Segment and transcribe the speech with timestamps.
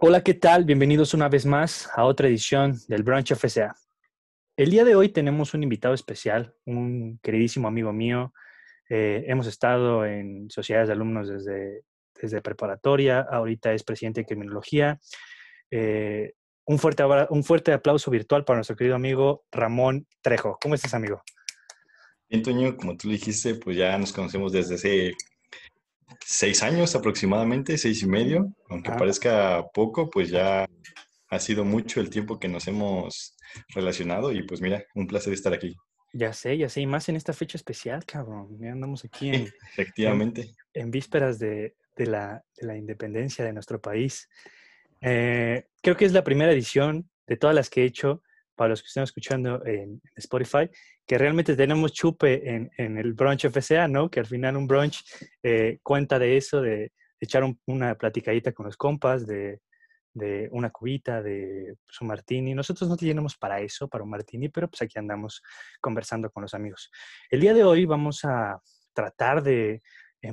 [0.00, 0.64] Hola, ¿qué tal?
[0.64, 3.74] Bienvenidos una vez más a otra edición del Brunch FCA.
[4.56, 8.32] El día de hoy tenemos un invitado especial, un queridísimo amigo mío.
[8.88, 11.82] Eh, hemos estado en sociedades de alumnos desde,
[12.14, 15.00] desde preparatoria, ahorita es presidente de criminología.
[15.68, 16.34] Eh,
[16.66, 20.58] un, fuerte, un fuerte aplauso virtual para nuestro querido amigo Ramón Trejo.
[20.62, 21.22] ¿Cómo estás, amigo?
[22.28, 25.14] Bien, Toño, como tú dijiste, pues ya nos conocemos desde hace
[26.24, 28.52] seis años aproximadamente, seis y medio.
[28.68, 30.68] Aunque parezca poco, pues ya
[31.30, 33.36] ha sido mucho el tiempo que nos hemos
[33.74, 35.76] relacionado y pues mira, un placer estar aquí.
[36.12, 38.56] Ya sé, ya sé, y más en esta fecha especial, cabrón.
[38.58, 39.48] Ya andamos aquí en...
[39.72, 40.54] Efectivamente.
[40.72, 42.42] En, vísperas de, la,
[42.76, 44.28] independencia de nuestro país.
[45.00, 48.22] Eh, creo que es la primera edición de todas las que he hecho
[48.58, 50.68] para los que están escuchando en, Spotify,
[51.06, 54.10] que realmente tenemos chupe en, el brunch FCA, ¿no?
[54.10, 55.04] Que al final un brunch
[55.44, 56.90] eh, cuenta de eso, de,
[57.20, 59.60] echar una platicadita con los compas, de,
[60.50, 62.52] una cubita, de su un martini.
[62.52, 65.40] Nosotros no tenemos para eso, para un martini, pero pues aquí andamos
[65.80, 66.90] conversando con los amigos.
[67.30, 68.60] El día de hoy vamos a
[68.92, 69.80] tratar de,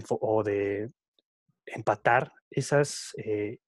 [0.09, 0.89] o de
[1.67, 3.59] empatar esas, eh,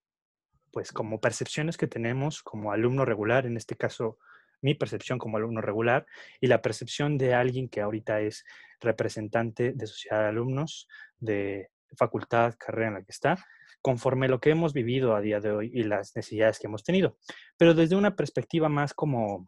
[0.72, 4.18] pues como percepciones que tenemos como alumno regular, en este caso
[4.62, 6.06] mi percepción como alumno regular
[6.42, 8.44] y la percepción de alguien que ahorita es
[8.80, 10.88] representante de sociedad de alumnos,
[11.20, 13.38] de facultad, carrera en la que está,
[13.82, 17.18] conforme lo que hemos vivido a día de hoy y las necesidades que hemos tenido.
[17.58, 19.48] Pero desde una perspectiva más como,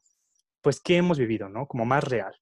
[0.61, 1.67] pues, ¿qué hemos vivido, no?
[1.67, 2.33] Como más real.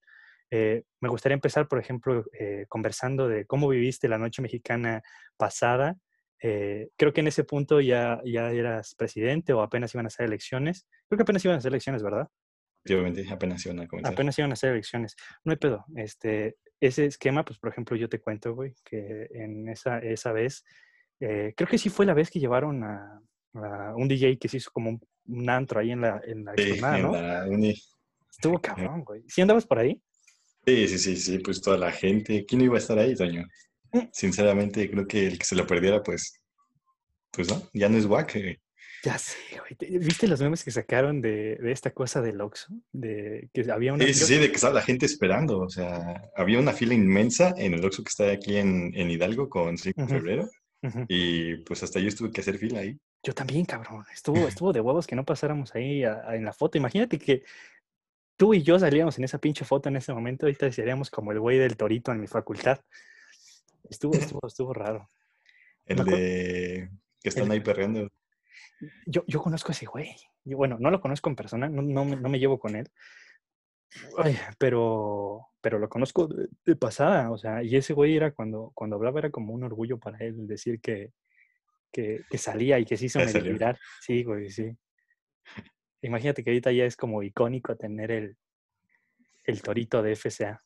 [0.50, 5.02] Eh, me gustaría empezar, por ejemplo, eh, conversando de cómo viviste la noche mexicana
[5.38, 5.96] pasada.
[6.42, 10.28] Eh, creo que en ese punto ya, ya eras presidente o apenas iban a ser
[10.28, 10.88] elecciones.
[11.10, 12.28] Creo que apenas iban a ser elecciones, ¿verdad?
[12.88, 14.14] Efectivamente, apenas iban a comenzar.
[14.14, 15.16] Apenas iban a hacer elecciones.
[15.44, 15.86] No hay pedo.
[15.96, 20.64] Este, ese esquema, pues, por ejemplo, yo te cuento, güey, que en esa, esa vez,
[21.20, 23.22] eh, creo que sí fue la vez que llevaron a,
[23.96, 27.12] un DJ que se hizo como un, antro ahí en la, en la sí, ¿no?
[28.30, 29.24] Estuvo cabrón, güey.
[29.28, 30.00] ¿Sí andabas por ahí?
[30.66, 32.46] Sí, sí, sí, sí, pues toda la gente.
[32.46, 33.48] ¿Quién iba a estar ahí, Toño?
[33.92, 34.10] Mm.
[34.14, 36.40] Sinceramente, creo que el que se lo perdiera, pues,
[37.32, 38.38] pues no, ya no es guac.
[39.04, 40.00] Ya sé, güey.
[40.00, 42.74] ¿Viste los memes que sacaron de, esta cosa del Oxxo?
[42.92, 44.06] De que había una...
[44.06, 45.60] Sí, sí, de que estaba la gente esperando.
[45.60, 49.78] O sea, había una fila inmensa en el Oxxo que está aquí en, Hidalgo con
[49.78, 50.50] 5 de febrero.
[51.08, 52.98] Y pues hasta yo tuve que hacer fila ahí.
[53.24, 54.06] Yo también, cabrón.
[54.14, 56.78] Estuvo, estuvo de huevos que no pasáramos ahí en la foto.
[56.78, 57.44] Imagínate que
[58.36, 60.46] tú y yo salíamos en esa pinche foto en ese momento.
[60.46, 62.80] Ahorita seríamos como el güey del torito en mi facultad.
[63.90, 65.10] Estuvo, estuvo, estuvo raro.
[65.86, 66.90] El de
[67.22, 68.10] que están ahí perreando.
[69.06, 70.16] Yo, yo conozco a ese güey.
[70.44, 72.90] Yo, bueno, no lo conozco en persona, no, no, no me llevo con él.
[74.58, 79.20] pero, pero lo conozco de, pasada, o sea, y ese güey era cuando, cuando hablaba
[79.20, 81.14] era como un orgullo para él decir que,
[81.92, 84.78] que, que salía y que se hizo medio Sí, güey, sí.
[86.02, 88.38] Imagínate que ahorita ya es como icónico tener el,
[89.44, 90.62] el torito de FCA.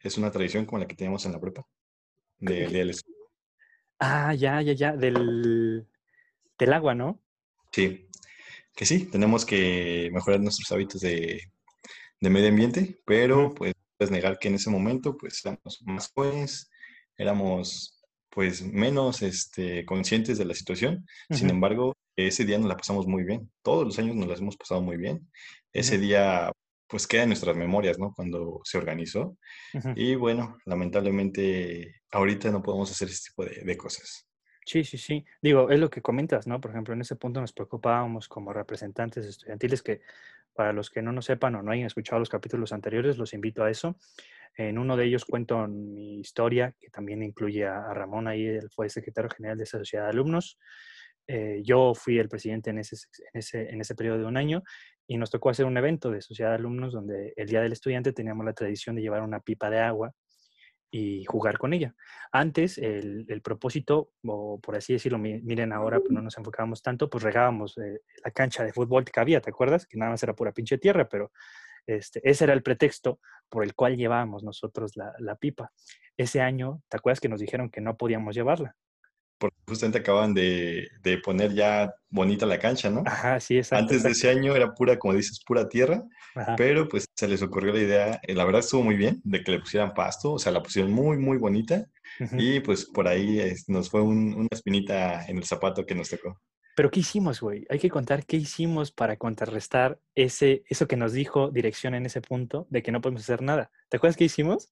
[0.00, 1.66] Es una tradición como la que teníamos en la prepa.
[2.38, 2.96] De, de
[3.98, 4.96] Ah, ya, ya, ya.
[4.96, 5.86] Del,
[6.58, 7.20] del agua, ¿no?
[7.72, 8.08] Sí,
[8.74, 11.40] que sí, tenemos que mejorar nuestros hábitos de,
[12.20, 16.70] medio ambiente, pero pues es negar que en ese momento pues éramos más jóvenes,
[17.16, 21.06] éramos pues menos este, conscientes de la situación.
[21.30, 23.50] Sin embargo, ese día nos la pasamos muy bien.
[23.62, 25.26] Todos los años nos las hemos pasado muy bien.
[25.72, 26.52] Ese día
[26.86, 28.12] pues queda en nuestras memorias, ¿no?
[28.14, 29.38] Cuando se organizó.
[29.94, 34.25] Y bueno, lamentablemente ahorita no podemos hacer ese tipo de cosas.
[34.66, 35.24] Sí, sí, sí.
[35.40, 36.60] Digo, es lo que comentas, ¿no?
[36.60, 40.00] Por ejemplo, en ese punto nos preocupábamos como representantes estudiantiles que,
[40.54, 43.62] para los que no nos sepan o no hayan escuchado los capítulos anteriores, los invito
[43.62, 43.96] a eso.
[44.56, 48.88] En uno de ellos cuento mi historia, que también incluye a, Ramón, ahí él fue
[48.88, 50.58] secretario general de esa sociedad de alumnos.
[51.28, 52.96] Eh, yo fui el presidente en ese,
[53.32, 54.64] en, ese, en ese periodo de un año
[55.06, 58.12] y nos tocó hacer un evento de sociedad de alumnos donde el Día del Estudiante
[58.12, 60.12] teníamos la tradición de llevar una pipa de agua
[60.90, 61.94] y jugar con ella.
[62.32, 67.10] Antes, el, el, propósito, o por así decirlo, miren ahora, pues no nos enfocábamos tanto,
[67.10, 69.86] pues regábamos eh, la cancha de fútbol que había, ¿te acuerdas?
[69.86, 71.32] Que nada más era pura pinche tierra, pero
[71.86, 75.72] este, ese era el pretexto por el cual llevábamos nosotros la, la pipa.
[76.16, 78.76] Ese año, ¿te acuerdas que nos dijeron que no podíamos llevarla?
[79.38, 83.02] Porque justamente acaban de, de, poner ya bonita la cancha, ¿no?
[83.06, 83.82] Ajá, sí, exacto.
[83.82, 86.02] Antes de ese año era pura, como dices, pura tierra,
[86.56, 89.52] pero pues se les ocurrió la idea, eh, la verdad estuvo muy bien, de que
[89.52, 91.86] le pusieran pasto, o sea, la pusieron muy, muy bonita,
[92.32, 96.40] y pues por ahí nos fue una espinita en el zapato que nos tocó.
[96.76, 97.64] Pero ¿qué hicimos, güey?
[97.70, 102.20] Hay que contar qué hicimos para contrarrestar ese, eso que nos dijo dirección en ese
[102.20, 103.70] punto de que no podemos hacer nada.
[103.88, 104.70] ¿Te acuerdas qué hicimos?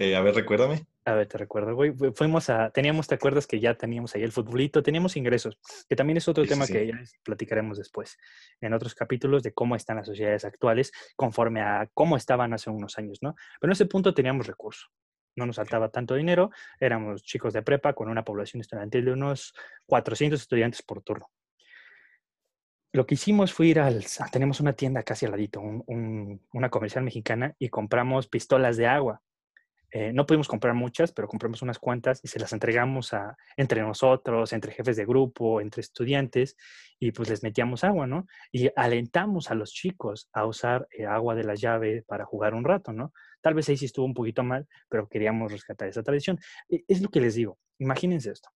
[0.00, 0.86] Eh, a ver, recuérdame.
[1.04, 1.92] A ver, te recuerdo, güey.
[2.14, 4.80] Fuimos a, teníamos, ¿te acuerdas que ya teníamos ahí el futbolito?
[4.80, 5.58] Teníamos ingresos,
[5.88, 8.16] que también es otro tema que ya platicaremos después
[8.60, 12.96] en otros capítulos de cómo están las sociedades actuales conforme a cómo estaban hace unos
[12.96, 13.34] años, ¿no?
[13.60, 14.88] Pero en ese punto teníamos recursos.
[15.34, 19.52] No nos saltaba tanto dinero, éramos chicos de prepa con una población estudiantil de unos
[19.86, 21.28] 400 estudiantes por turno.
[22.92, 27.54] Lo que hicimos fue ir al, tenemos una tienda casi al ladito, una comercial mexicana,
[27.58, 29.22] y compramos pistolas de agua
[29.90, 33.12] eh, no pudimos comprar muchas, pero compramos unas cuantas y se las entregamos
[33.56, 36.56] entre nosotros, entre jefes de grupo, entre estudiantes,
[36.98, 38.26] y pues les metíamos agua, ¿no?
[38.52, 42.64] Y alentamos a los chicos a usar eh, agua de la llave para jugar un
[42.64, 43.12] rato, ¿no?
[43.40, 46.38] Tal vez ahí sí estuvo un poquito mal, pero queríamos rescatar esa tradición.
[46.68, 48.50] E, es lo que les digo, imagínense esto.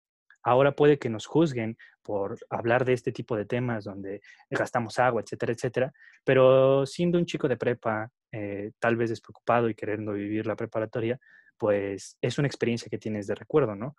[0.42, 5.20] Ahora puede que nos juzguen por hablar de este tipo de temas donde gastamos agua,
[5.20, 5.92] etcétera, etcétera,
[6.24, 11.18] pero siendo un chico de prepa, eh, tal vez despreocupado y queriendo vivir la preparatoria,
[11.58, 13.96] pues es una experiencia que tienes de recuerdo, ¿no?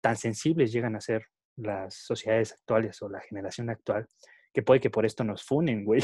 [0.00, 1.26] Tan sensibles llegan a ser
[1.56, 4.08] las sociedades actuales o la generación actual
[4.52, 6.02] que puede que por esto nos funen, güey.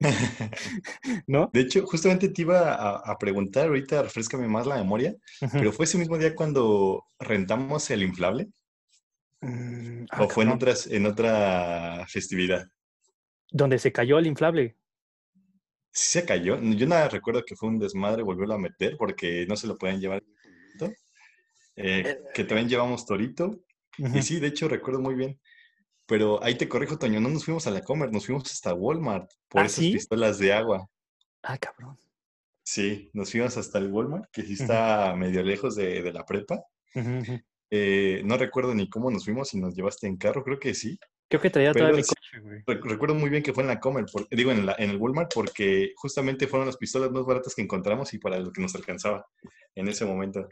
[1.26, 1.50] ¿No?
[1.52, 5.14] De hecho, justamente te iba a, preguntar, ahorita refrescame más la memoria,
[5.52, 8.48] pero fue ese mismo día cuando rentamos el inflable.
[9.40, 12.66] Mm, ah, ¿O fue en, otras, en otra festividad?
[13.50, 14.76] ¿Donde se cayó el inflable?
[15.94, 16.60] Sí se cayó.
[16.60, 20.00] Yo nada recuerdo que fue un desmadre volverlo a meter porque no se lo pueden
[20.00, 20.22] llevar.
[21.76, 23.60] Eh, eh, que también llevamos torito.
[23.96, 25.40] Y sí, de hecho recuerdo muy bien.
[26.06, 29.30] Pero ahí te corrijo, Toño, no nos fuimos a la Comer, nos fuimos hasta Walmart
[29.48, 30.86] por ¿Ah, esas pistolas de agua.
[31.42, 31.96] Ah, cabrón.
[32.62, 36.62] Sí, nos fuimos hasta el Walmart, que sí está medio lejos de, de la prepa.
[37.70, 40.98] Eh, no recuerdo ni cómo nos fuimos, si nos llevaste en carro, creo que sí.
[41.28, 42.62] Creo que traía todo mi coche, güey.
[42.66, 46.46] Recuerdo muy bien que fue en la Comer, digo, en, en, el Walmart, porque justamente
[46.46, 49.26] fueron las pistolas más baratas que encontramos y para lo que nos alcanzaba
[49.74, 50.48] en ese momento.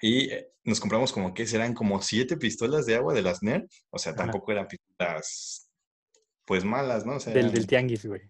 [0.00, 3.66] Y eh, nos compramos como que serán como siete pistolas de agua de las Nerf.
[3.90, 5.70] O sea, tampoco eran pistolas,
[6.44, 7.18] pues malas, ¿no?
[7.18, 8.22] del, del tianguis, güey.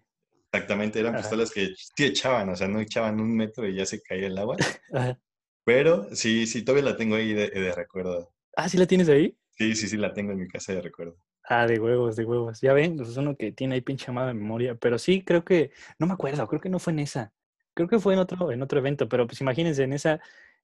[0.51, 4.01] Exactamente, eran pistolas que sí echaban, o sea, no echaban un metro y ya se
[4.01, 4.57] caía el agua.
[5.63, 8.33] Pero sí, sí, todavía la tengo ahí de, recuerdo.
[8.55, 9.37] Ah, ¿sí la tienes ahí?
[9.59, 11.17] Sí, sí, sí, la tengo en mi casa de recuerdo.
[11.43, 12.61] Ah, de huevos, de huevos.
[12.61, 14.75] Ya ven, es uno que tiene ahí pinche amada memoria.
[14.75, 17.33] Pero sí, creo que, no me acuerdo, creo que no fue en esa.
[17.73, 20.21] Creo que fue en otro, en otro evento, pero pues imagínense, en, esa,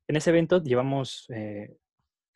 [0.08, 1.76] en ese evento llevamos, eh,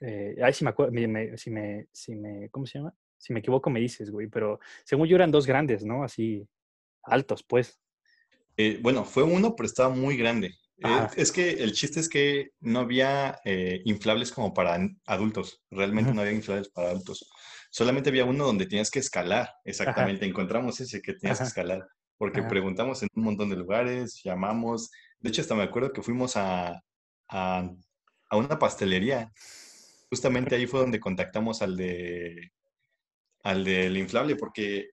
[0.01, 0.93] eh, ay, si me acuerdo,
[1.37, 2.93] si me, si me, ¿cómo se llama?
[3.17, 6.03] Si me equivoco me dices, güey, pero según yo eran dos grandes, ¿no?
[6.03, 6.45] Así,
[7.03, 7.79] altos, pues.
[8.57, 10.55] Eh, bueno, fue uno, pero estaba muy grande.
[10.81, 15.61] Eh, es que el chiste es que no había eh, inflables como para adultos.
[15.69, 17.29] Realmente no había inflables para adultos.
[17.71, 19.49] Solamente había uno donde tenías que escalar.
[19.65, 20.25] Exactamente.
[20.25, 21.87] Encontramos ese que tenías que escalar.
[22.17, 24.89] Porque preguntamos en un montón de lugares, llamamos.
[25.19, 26.81] De hecho, hasta me acuerdo que fuimos a,
[27.29, 27.69] a,
[28.29, 29.31] a una pastelería.
[30.09, 32.51] Justamente ahí fue donde contactamos al de
[33.43, 34.89] al del inflable, porque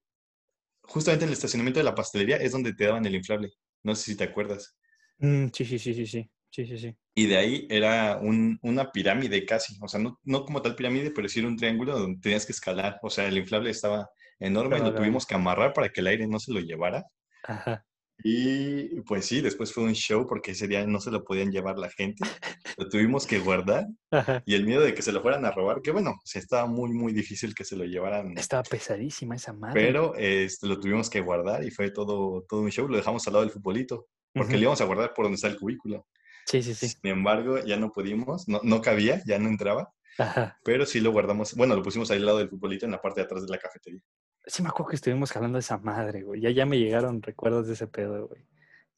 [0.82, 3.50] justamente en el estacionamiento de la pastelería es donde te daban el inflable.
[3.82, 4.76] No sé si te acuerdas.
[5.18, 6.30] Mm, sí, sí, sí, sí, sí.
[6.50, 6.96] Sí, sí, sí.
[7.14, 11.10] Y de ahí era un, una pirámide casi, o sea, no, no, como tal pirámide,
[11.10, 14.08] pero sí era un triángulo donde tenías que escalar, o sea, el inflable estaba
[14.38, 17.04] enorme, y lo tuvimos que amarrar para que el aire no se lo llevara.
[17.42, 17.84] Ajá.
[18.24, 21.76] Y pues sí, después fue un show porque ese día no se lo podían llevar
[21.76, 22.24] la gente,
[22.78, 24.42] lo tuvimos que guardar Ajá.
[24.46, 26.90] y el miedo de que se lo fueran a robar, que bueno, sí estaba muy,
[26.90, 28.36] muy difícil que se lo llevaran.
[28.38, 29.74] Estaba pesadísima esa madre.
[29.74, 33.34] Pero este, lo tuvimos que guardar y fue todo, todo un show, lo dejamos al
[33.34, 36.06] lado del futbolito porque le íbamos a guardar por donde está el cubículo.
[36.46, 36.88] Sí, sí, sí.
[36.88, 39.92] Sin embargo, ya no pudimos, no, no cabía, ya no entraba.
[40.18, 40.58] Ajá.
[40.64, 43.20] Pero sí lo guardamos, bueno, lo pusimos ahí al lado del futbolito en la parte
[43.20, 44.00] de atrás de la cafetería.
[44.46, 46.40] Sí, me acuerdo que estuvimos hablando de esa madre, güey.
[46.40, 48.46] Ya, ya me llegaron recuerdos de ese pedo, güey.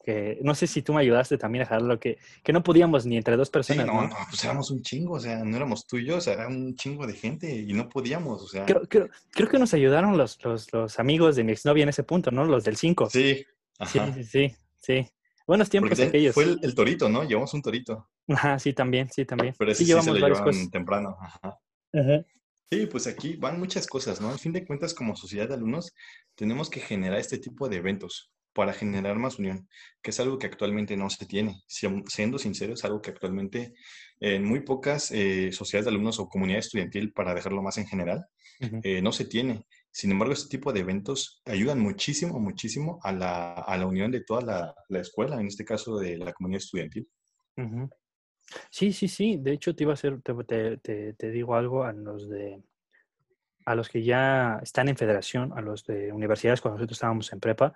[0.04, 3.16] Que no sé si tú me ayudaste también a jalarlo, que, que no podíamos ni
[3.16, 3.86] entre dos personas.
[3.86, 6.20] Sí, no, no, pues éramos un chingo, o sea, no éramos tú y yo, o
[6.20, 8.64] sea, era un chingo de gente y no podíamos, o sea.
[8.66, 12.04] Creo, creo, creo que nos ayudaron los, los, los, amigos de mi exnovia en ese
[12.04, 12.44] punto, ¿no?
[12.44, 13.10] Los del 5.
[13.10, 13.44] Sí.
[13.78, 14.12] Ajá.
[14.14, 15.10] Sí, sí, sí, sí.
[15.48, 16.34] Buenos tiempos aquellos.
[16.34, 17.24] Fue el, torito, ¿no?
[17.24, 18.06] Llevamos un torito.
[18.28, 19.54] Ajá, sí, también, sí, también.
[19.58, 20.70] Pero sí, llevamos se lo cosas.
[20.70, 21.16] temprano.
[21.18, 21.58] Ajá.
[21.94, 22.24] Ajá.
[22.70, 24.28] Sí, pues aquí van muchas cosas, ¿no?
[24.28, 25.94] Al fin de cuentas, como sociedad de alumnos,
[26.34, 29.66] tenemos que generar este tipo de eventos para generar más unión,
[30.02, 31.62] que es algo que actualmente no se tiene.
[31.66, 33.72] Siendo sincero, es algo que actualmente
[34.20, 38.26] en muy pocas eh, sociedades de alumnos o comunidad estudiantil, para dejarlo más en general,
[38.82, 39.64] eh, no se tiene.
[39.90, 44.22] Sin embargo, este tipo de eventos ayudan muchísimo, muchísimo a la, a la unión de
[44.22, 47.08] toda la, la, escuela, en este caso de la comunidad estudiantil.
[48.70, 49.38] Sí, sí, sí.
[49.38, 52.62] De hecho, te iba a hacer, te, te, te, digo algo a los de
[53.64, 57.40] a los que ya están en federación, a los de universidades, cuando nosotros estábamos en
[57.40, 57.74] prepa,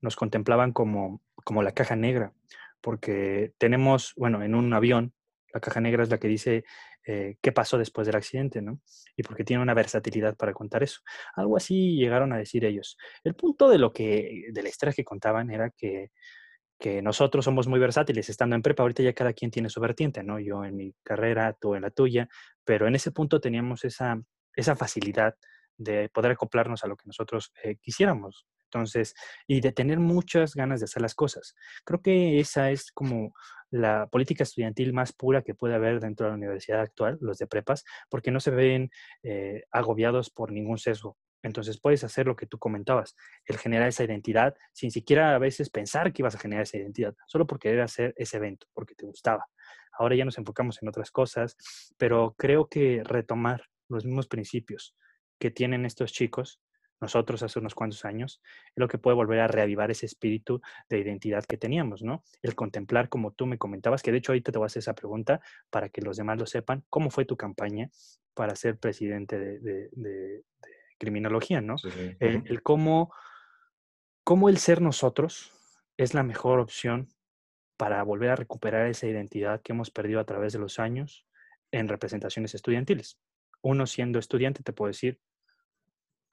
[0.00, 2.32] nos contemplaban como, como la caja negra,
[2.80, 5.12] porque tenemos, bueno, en un avión,
[5.52, 6.64] la caja negra es la que dice
[7.06, 8.80] eh, qué pasó después del accidente, ¿no?
[9.16, 11.00] Y porque tiene una versatilidad para contar eso.
[11.34, 12.96] Algo así llegaron a decir ellos.
[13.22, 16.10] El punto de lo que, de la historia que contaban era que,
[16.78, 20.22] que nosotros somos muy versátiles, estando en prepa, ahorita ya cada quien tiene su vertiente,
[20.22, 20.38] ¿no?
[20.40, 22.28] Yo en mi carrera, tú en la tuya,
[22.64, 24.20] pero en ese punto teníamos esa,
[24.54, 25.34] esa facilidad
[25.76, 28.46] de poder acoplarnos a lo que nosotros eh, quisiéramos.
[28.74, 29.14] Entonces,
[29.46, 31.54] y de tener muchas ganas de hacer las cosas.
[31.84, 33.32] Creo que esa es como
[33.70, 37.46] la política estudiantil más pura que puede haber dentro de la universidad actual, los de
[37.46, 38.90] prepas, porque no se ven
[39.22, 41.16] eh, agobiados por ningún sesgo.
[41.44, 43.14] Entonces puedes hacer lo que tú comentabas,
[43.44, 47.14] el generar esa identidad sin siquiera a veces pensar que ibas a generar esa identidad,
[47.26, 49.46] solo por querer hacer ese evento, porque te gustaba.
[49.96, 51.56] Ahora ya nos enfocamos en otras cosas,
[51.96, 54.96] pero creo que retomar los mismos principios
[55.38, 56.60] que tienen estos chicos
[57.00, 60.98] nosotros hace unos cuantos años, es lo que puede volver a reavivar ese espíritu de
[60.98, 62.24] identidad que teníamos, ¿no?
[62.42, 64.94] El contemplar, como tú me comentabas, que de hecho ahorita te voy a hacer esa
[64.94, 67.90] pregunta para que los demás lo sepan, ¿cómo fue tu campaña
[68.34, 70.42] para ser presidente de,
[70.98, 71.76] criminología, ¿no?
[72.20, 73.12] El, cómo,
[74.22, 75.52] cómo el ser nosotros
[75.96, 77.08] es la mejor opción
[77.76, 81.26] para volver a recuperar esa identidad que hemos perdido a través de los años
[81.72, 83.18] en representaciones estudiantiles.
[83.62, 85.20] Uno siendo estudiante te puedo decir,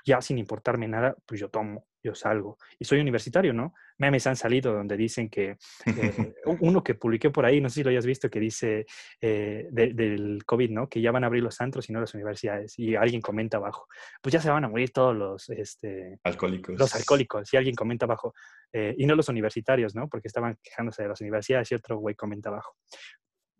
[0.05, 2.57] ya sin importarme nada, pues yo tomo, yo salgo.
[2.79, 3.73] Y soy universitario, ¿no?
[3.97, 7.83] Memes han salido donde dicen que, eh, uno que publiqué por ahí, no sé si
[7.83, 8.85] lo hayas visto, que dice
[9.21, 10.89] eh, del COVID, ¿no?
[10.89, 12.77] Que ya van a abrir los antros y no las universidades.
[12.77, 13.87] Y alguien comenta abajo,
[14.21, 16.77] pues ya se van a morir todos los este, alcohólicos.
[16.77, 17.53] Los alcohólicos.
[17.53, 18.33] Y alguien comenta abajo,
[18.73, 20.07] eh, y no los universitarios, ¿no?
[20.07, 22.75] Porque estaban quejándose de las universidades y otro güey comenta abajo.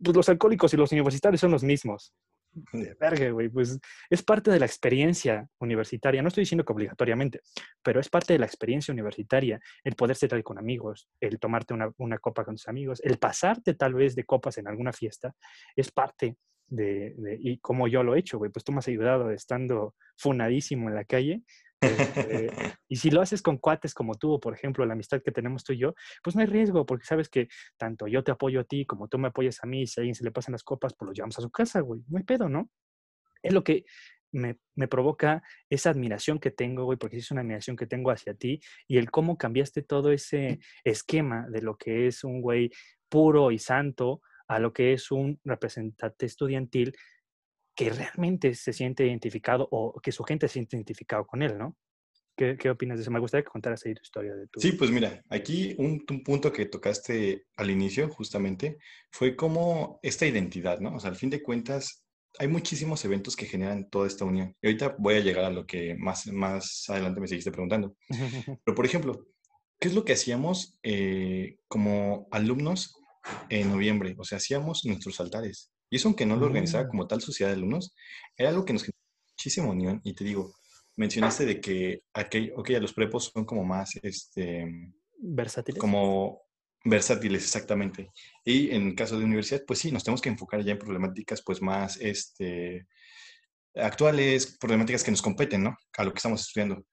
[0.03, 2.13] Pues los alcohólicos y los universitarios son los mismos
[2.99, 3.79] verga, güey, pues
[4.09, 6.21] es parte de la experiencia universitaria.
[6.21, 7.41] No estoy diciendo que obligatoriamente,
[7.81, 11.91] pero es parte de la experiencia universitaria el poder estar con amigos, el tomarte una,
[11.97, 15.33] una, copa con tus amigos, el pasarte tal vez de copas en alguna fiesta,
[15.75, 18.87] es parte de, de y como yo lo he hecho, güey, pues tú me has
[18.87, 21.43] ayudado estando funadísimo en la calle
[21.81, 22.49] este,
[22.87, 25.73] y si lo haces con cuates como tú, por ejemplo, la amistad que tenemos tú
[25.73, 27.47] y yo, pues no hay riesgo, porque sabes que
[27.77, 29.87] tanto yo te apoyo a ti como tú me apoyas a mí.
[29.87, 32.01] Si a alguien se le pasan las copas, pues lo llevamos a su casa, güey.
[32.07, 32.69] No hay pedo, ¿no?
[33.41, 33.85] Es lo que
[34.31, 38.33] me, me, provoca esa admiración que tengo, güey, porque es una admiración que tengo hacia
[38.33, 42.71] ti y el cómo cambiaste todo ese esquema de lo que es un güey
[43.09, 46.93] puro y santo a lo que es un representante estudiantil
[47.75, 51.77] que realmente se siente identificado o que su gente se siente identificado con él, ¿no?
[52.35, 53.11] ¿Qué, qué opinas de eso?
[53.11, 54.59] Me gustaría que contaras ahí tu historia de tu...
[54.59, 58.77] Sí, pues mira, aquí un, un, punto que tocaste al inicio justamente
[59.11, 60.95] fue como esta identidad, ¿no?
[60.95, 62.05] O sea, al fin de cuentas,
[62.39, 64.55] hay muchísimos eventos que generan toda esta unión.
[64.61, 67.95] Y ahorita voy a llegar a lo que más, más adelante me seguiste preguntando.
[68.63, 69.27] Pero, por ejemplo,
[69.79, 72.95] ¿qué es lo que hacíamos eh, como alumnos
[73.49, 74.15] en noviembre?
[74.17, 75.70] O sea, hacíamos nuestros altares.
[75.91, 76.87] Y eso, aunque no lo organizaba mm.
[76.87, 77.93] como tal sociedad de alumnos,
[78.35, 78.97] era algo que nos generó
[79.33, 79.99] muchísima unión.
[80.03, 80.55] Y te digo,
[80.95, 84.93] mencionaste de que aquel, okay, los prepos son como más, este...
[85.17, 85.79] Versátiles.
[85.79, 86.43] Como
[86.85, 88.09] versátiles, exactamente.
[88.45, 91.61] Y en caso de universidad, pues sí, nos tenemos que enfocar ya en problemáticas pues
[91.61, 92.87] más, este,
[93.75, 95.77] actuales, problemáticas que nos competen, ¿no?
[95.97, 96.83] A lo que estamos estudiando.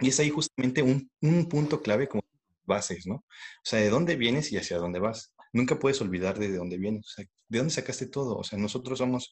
[0.00, 2.22] Y es ahí justamente un, un punto clave como
[2.64, 3.16] bases, ¿no?
[3.16, 7.06] O sea, de dónde vienes y hacia dónde vas nunca puedes olvidar de dónde vienes,
[7.06, 8.38] o sea, de dónde sacaste todo.
[8.38, 9.30] O sea, nosotros somos,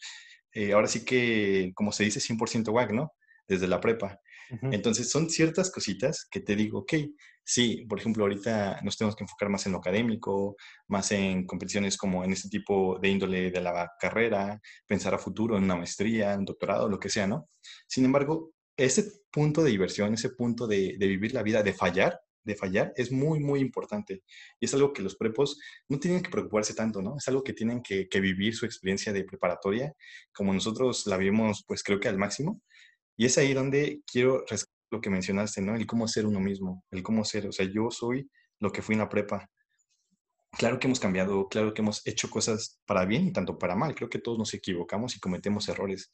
[0.52, 3.12] eh, ahora sí que, como se dice, 100% WAG, ¿no?
[3.46, 4.20] Desde la prepa.
[4.62, 6.94] Entonces, son ciertas cositas que te digo, ok,
[7.44, 10.56] sí, por ejemplo, ahorita nos tenemos que enfocar más en lo académico,
[10.86, 15.58] más en competiciones como en este tipo de índole de la carrera, pensar a futuro
[15.58, 17.50] en una maestría, un doctorado, lo que sea, ¿no?
[17.86, 22.18] Sin embargo, ese punto de diversión, ese punto de, de vivir la vida, de fallar,
[22.48, 24.24] de fallar es muy, muy importante.
[24.58, 27.16] Y es algo que los prepos no tienen que preocuparse tanto, ¿no?
[27.16, 29.94] Es algo que tienen que, vivir su experiencia de preparatoria,
[30.32, 32.60] como nosotros la vivimos, pues creo que al máximo.
[33.16, 34.44] Y es ahí donde quiero
[34.90, 35.76] lo que mencionaste, ¿no?
[35.76, 38.28] El cómo ser uno mismo, el cómo ser, o sea, yo soy
[38.58, 39.48] lo que fui en la prepa.
[40.52, 43.94] Claro que hemos cambiado, claro que hemos hecho cosas para bien y tanto para mal.
[43.94, 46.10] Creo que todos nos equivocamos y cometemos errores.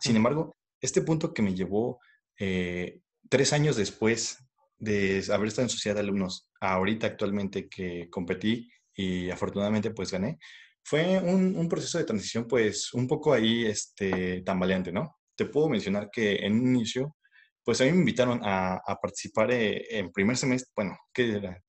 [0.00, 2.00] Sin embargo, este punto que me llevó
[2.38, 4.38] eh, tres años después
[4.78, 10.38] de haber estado en sociedad de alumnos ahorita actualmente que competí y afortunadamente pues gané,
[10.82, 15.16] fue un, proceso de transición pues un poco ahí este, tambaleante, ¿no?
[15.34, 17.16] Te puedo mencionar que en un inicio
[17.64, 21.62] pues a mí me invitaron a, participar eh, en primer semestre, bueno, ¿qué era?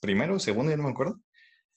[0.00, 1.20] Primero, segundo, ya no me acuerdo.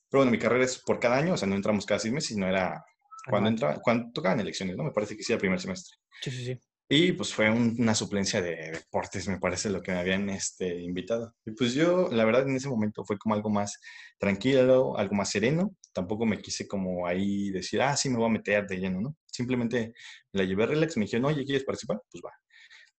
[0.10, 2.32] Pero bueno, mi carrera es por cada año, o sea, no entramos cada seis meses,
[2.32, 2.84] sino era
[3.30, 4.84] cuando, entra, cuando tocaban elecciones, ¿no?
[4.84, 5.96] Me parece que sí, el primer semestre.
[6.22, 6.60] Sí, sí, sí.
[6.94, 11.34] Y pues fue una suplencia de deportes, me parece, lo que me habían este, invitado.
[11.46, 13.80] Y pues yo, la verdad, en ese momento fue como algo más
[14.20, 15.74] tranquilo, algo más sereno.
[15.94, 19.16] Tampoco me quise como ahí decir, ah, sí, me voy a meter de lleno, ¿no?
[19.26, 19.94] Simplemente
[20.34, 22.02] la llevé relax, me dijeron, oye, ¿quieres participar?
[22.12, 22.32] Pues va.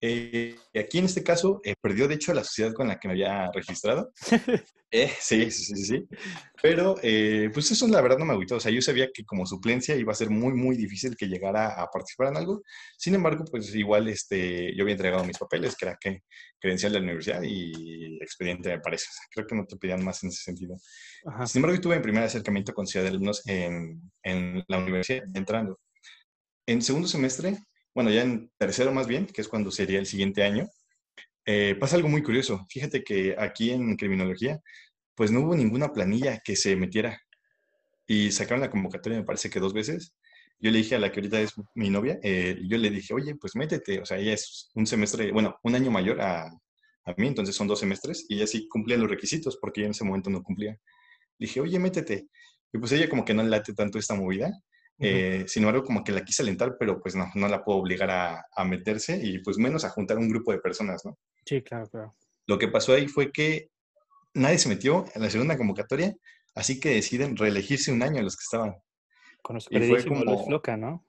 [0.05, 3.15] Eh, aquí en este caso, eh, perdió de hecho la sociedad con la que me
[3.15, 4.13] había registrado.
[4.95, 6.09] Eh, sí, sí, sí, sí.
[6.63, 6.97] Pero,
[7.55, 8.57] pues eso la verdad no me agüitó.
[8.57, 11.81] O sea, yo sabía que como suplencia iba a ser muy, muy difícil que llegara
[11.81, 12.61] a participar en algo.
[12.99, 16.25] Sin embargo, pues igual este, yo había entregado mis papeles, que era que
[16.61, 19.07] credencial de la universidad y expediente, me parece.
[19.09, 20.77] O sea, creo que no te pedían más en ese sentido.
[21.47, 25.25] Sin embargo, yo tuve mi primer acercamiento con Ciudad de Alumnos en, en la universidad,
[25.33, 25.81] entrando.
[26.67, 27.57] En segundo semestre,
[27.95, 30.69] bueno, ya en tercero más bien, que es cuando sería el siguiente año,
[31.45, 32.65] eh, pasa algo muy curioso.
[32.71, 34.61] Fíjate que aquí en criminología,
[35.15, 37.21] pues no hubo ninguna planilla que se metiera.
[38.07, 40.15] Y sacaron la convocatoria, me parece que dos veces.
[40.59, 43.35] Yo le dije a la que ahorita es mi novia, eh, yo le dije, oye,
[43.37, 44.01] pues métete.
[44.01, 47.67] O sea, ella es un semestre, bueno, un año mayor a, a mí, entonces son
[47.67, 50.73] dos semestres, y ella sí cumplía los requisitos, porque yo en ese momento no cumplía.
[51.39, 52.29] Le dije, oye, métete.
[52.73, 54.51] Y pues ella como que no late tanto esta movida,
[55.03, 58.11] eh, sin embargo, como que la quise alentar, pero pues no, no la puedo obligar
[58.11, 61.19] a, a, meterse y pues menos a juntar un grupo de personas, ¿no?
[61.45, 62.17] Sí, claro, claro.
[62.47, 63.71] Lo que pasó ahí fue que
[64.35, 66.15] nadie se metió en la segunda convocatoria,
[66.55, 68.75] así que deciden reelegirse un año los que estaban.
[69.43, 70.47] Con los y fue como...
[70.47, 71.07] Floca, ¿no?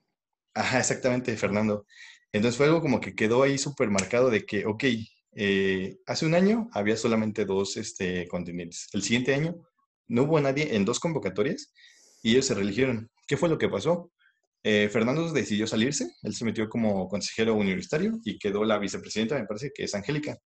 [0.53, 1.85] Ajá, exactamente, Fernando.
[2.31, 4.83] Entonces fue algo como que quedó ahí súper marcado de que, ok,
[5.35, 8.89] eh, hace un año había solamente dos este, contendientes.
[8.93, 9.55] El siguiente año
[10.07, 11.73] no hubo nadie en dos convocatorias
[12.21, 13.09] y ellos se reeligieron.
[13.27, 14.11] ¿Qué fue lo que pasó?
[14.63, 19.45] Eh, Fernando decidió salirse, él se metió como consejero universitario y quedó la vicepresidenta, me
[19.45, 20.37] parece que es Angélica.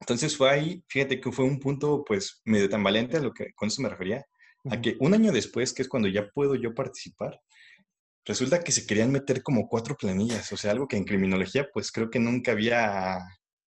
[0.00, 3.52] Entonces fue ahí, fíjate que fue un punto pues medio tan valiente a lo que
[3.54, 4.26] con eso me refería,
[4.68, 7.40] a que un año después, que es cuando ya puedo yo participar,
[8.24, 11.92] resulta que se querían meter como cuatro planillas, o sea, algo que en criminología pues
[11.92, 13.18] creo que nunca había,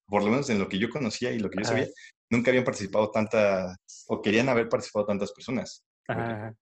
[0.06, 1.88] por lo menos en lo que yo conocía y lo que yo sabía,
[2.28, 3.78] nunca habían participado tantas,
[4.08, 5.86] o querían haber participado tantas personas.
[6.06, 6.54] Ajá.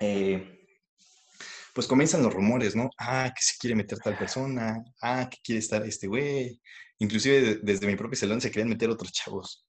[0.00, 0.56] Eh,
[1.74, 2.90] pues comienzan los rumores, ¿no?
[2.98, 6.60] Ah, que se quiere meter tal persona, ah, que quiere estar este güey.
[6.98, 9.66] Inclusive desde mi propio salón se querían meter otros chavos.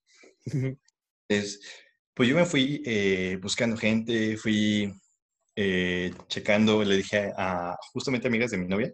[1.28, 4.92] pues yo me fui eh, buscando gente, fui
[5.54, 8.92] eh, checando, le dije a, justamente amigas de mi novia,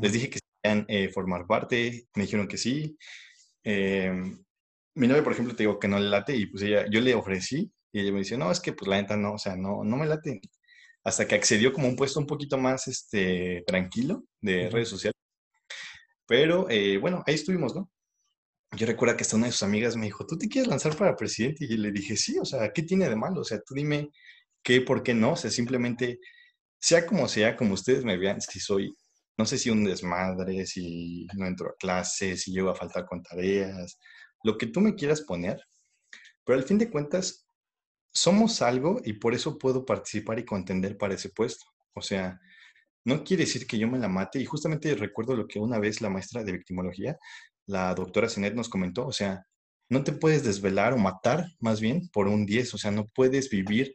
[0.00, 2.96] les dije que querían formar parte, me dijeron que sí.
[3.64, 7.14] mi novia, por ejemplo, te digo que no le late y pues ella, yo le
[7.14, 9.84] ofrecí y ella me dice, no, es que pues la neta no, o sea, no,
[9.84, 10.40] no me late
[11.06, 15.14] hasta que accedió como un puesto un poquito más este, tranquilo de redes sociales.
[16.26, 17.88] Pero eh, bueno, ahí estuvimos, ¿no?
[18.72, 21.14] Yo recuerdo que hasta una de sus amigas me dijo, ¿tú te quieres lanzar para
[21.14, 21.64] presidente?
[21.64, 23.42] Y le dije, sí, o sea, ¿qué tiene de malo?
[23.42, 24.10] O sea, tú dime
[24.64, 25.34] qué, por qué no.
[25.34, 26.18] O sea, simplemente,
[26.80, 28.92] sea como sea, como ustedes me vean, si soy,
[29.38, 33.22] no sé si un desmadre, si no entro a clases, si llego a faltar con
[33.22, 33.96] tareas,
[34.42, 35.60] lo que tú me quieras poner.
[36.44, 37.45] Pero al fin de cuentas,
[38.16, 41.66] somos algo y por eso puedo participar y contender para ese puesto.
[41.94, 42.40] O sea,
[43.04, 44.40] no quiere decir que yo me la mate.
[44.40, 47.18] Y justamente recuerdo lo que una vez la maestra de victimología,
[47.66, 49.06] la doctora Zenet, nos comentó.
[49.06, 49.44] O sea,
[49.90, 52.74] no te puedes desvelar o matar más bien por un 10.
[52.74, 53.94] O sea, no puedes vivir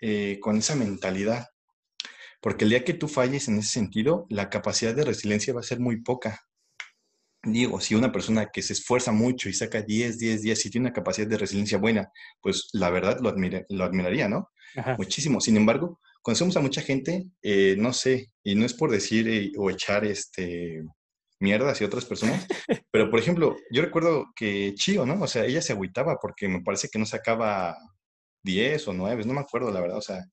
[0.00, 1.46] eh, con esa mentalidad.
[2.40, 5.64] Porque el día que tú falles en ese sentido, la capacidad de resiliencia va a
[5.64, 6.40] ser muy poca
[7.46, 10.86] digo, si una persona que se esfuerza mucho y saca 10, 10, 10 y tiene
[10.86, 13.34] una capacidad de resiliencia buena, pues la verdad lo,
[13.68, 14.50] lo admiraría, ¿no?
[14.98, 15.40] Muchísimo.
[15.40, 19.52] Sin embargo, conocemos a mucha gente, eh, no sé, y no es por decir eh,
[19.56, 20.82] o echar este
[21.38, 22.46] mierda hacia otras personas,
[22.90, 25.22] pero por ejemplo, yo recuerdo que Chio, ¿no?
[25.22, 27.76] O sea, ella se agüitaba porque me parece que no sacaba
[28.42, 30.24] 10 o 9, no me acuerdo la verdad, o sea,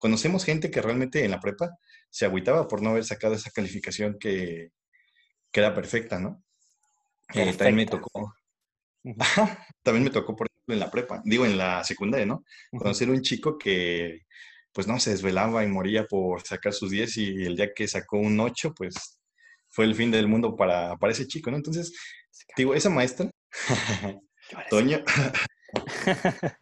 [0.00, 1.70] conocemos gente que realmente en la prepa
[2.10, 4.70] se agüitaba por no haber sacado esa calificación que,
[5.52, 6.42] que era perfecta, ¿no?
[7.34, 8.34] Eh, también me tocó.
[9.82, 12.44] también me tocó, por ejemplo, en la prepa, digo, en la secundaria, ¿no?
[12.70, 14.22] Conocer un chico que,
[14.72, 18.18] pues no, se desvelaba y moría por sacar sus 10 y el día que sacó
[18.18, 19.18] un 8, pues
[19.70, 21.56] fue el fin del mundo para, para ese chico, ¿no?
[21.56, 21.92] Entonces,
[22.56, 23.30] digo, esa maestra,
[24.70, 25.04] Toña,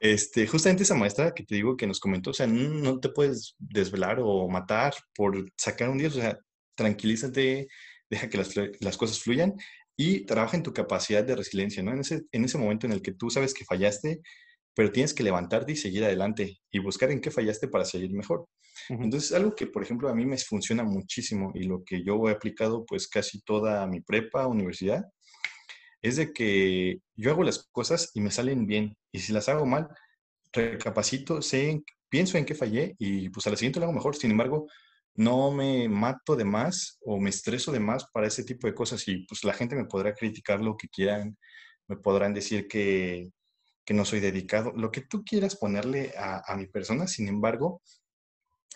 [0.00, 3.54] este, justamente esa maestra que te digo que nos comentó, o sea, no, te puedes
[3.58, 6.38] desvelar o matar por sacar un 10, o sea,
[6.74, 7.68] tranquilízate,
[8.08, 9.54] deja que las, las cosas fluyan
[10.02, 11.92] y trabaja en tu capacidad de resiliencia, ¿no?
[11.92, 14.22] En ese, en ese momento en el que tú sabes que fallaste,
[14.74, 18.46] pero tienes que levantarte y seguir adelante y buscar en qué fallaste para seguir mejor.
[18.88, 22.32] Entonces, algo que, por ejemplo, a mí me funciona muchísimo y lo que yo he
[22.32, 25.04] aplicado pues casi toda mi prepa, universidad,
[26.00, 28.96] es de que yo hago las cosas y me salen bien.
[29.12, 29.86] Y si las hago mal,
[30.50, 34.16] recapacito, sé, pienso en qué fallé y pues a la siguiente lo hago mejor.
[34.16, 34.66] Sin embargo,
[35.20, 39.06] no me mato de más o me estreso de más para ese tipo de cosas
[39.06, 41.36] y pues la gente me podrá criticar lo que quieran,
[41.88, 43.30] me podrán decir que,
[43.84, 47.82] que no soy dedicado, lo que tú quieras ponerle a, a mi persona, sin embargo,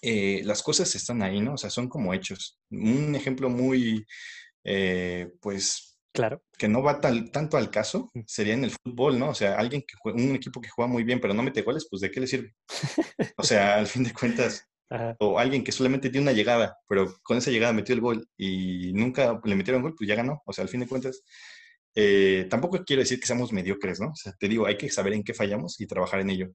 [0.02, 1.54] eh, las cosas están ahí, ¿no?
[1.54, 2.60] O sea, son como hechos.
[2.70, 4.04] Un ejemplo muy,
[4.64, 6.42] eh, pues, claro.
[6.58, 9.30] que no va tanto al caso sería en el fútbol, ¿no?
[9.30, 11.86] O sea, alguien que juega, un equipo que juega muy bien, pero no mete goles,
[11.88, 12.54] pues, ¿de qué le sirve?
[13.38, 14.68] O sea, al fin de cuentas,
[15.18, 18.92] o alguien que solamente tiene una llegada, pero con esa llegada metió el gol y
[18.92, 20.42] nunca le metieron gol, pues ya ganó.
[20.44, 21.22] O sea, al fin de cuentas,
[21.94, 24.08] eh, tampoco quiero decir que seamos mediocres, ¿no?
[24.08, 26.48] O sea, te digo, hay que saber en qué fallamos y trabajar en ello.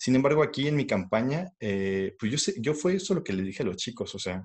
[0.00, 3.32] Sin embargo, aquí en mi campaña, eh, pues yo, sé, yo fue eso lo que
[3.32, 4.44] le dije a los chicos, o sea,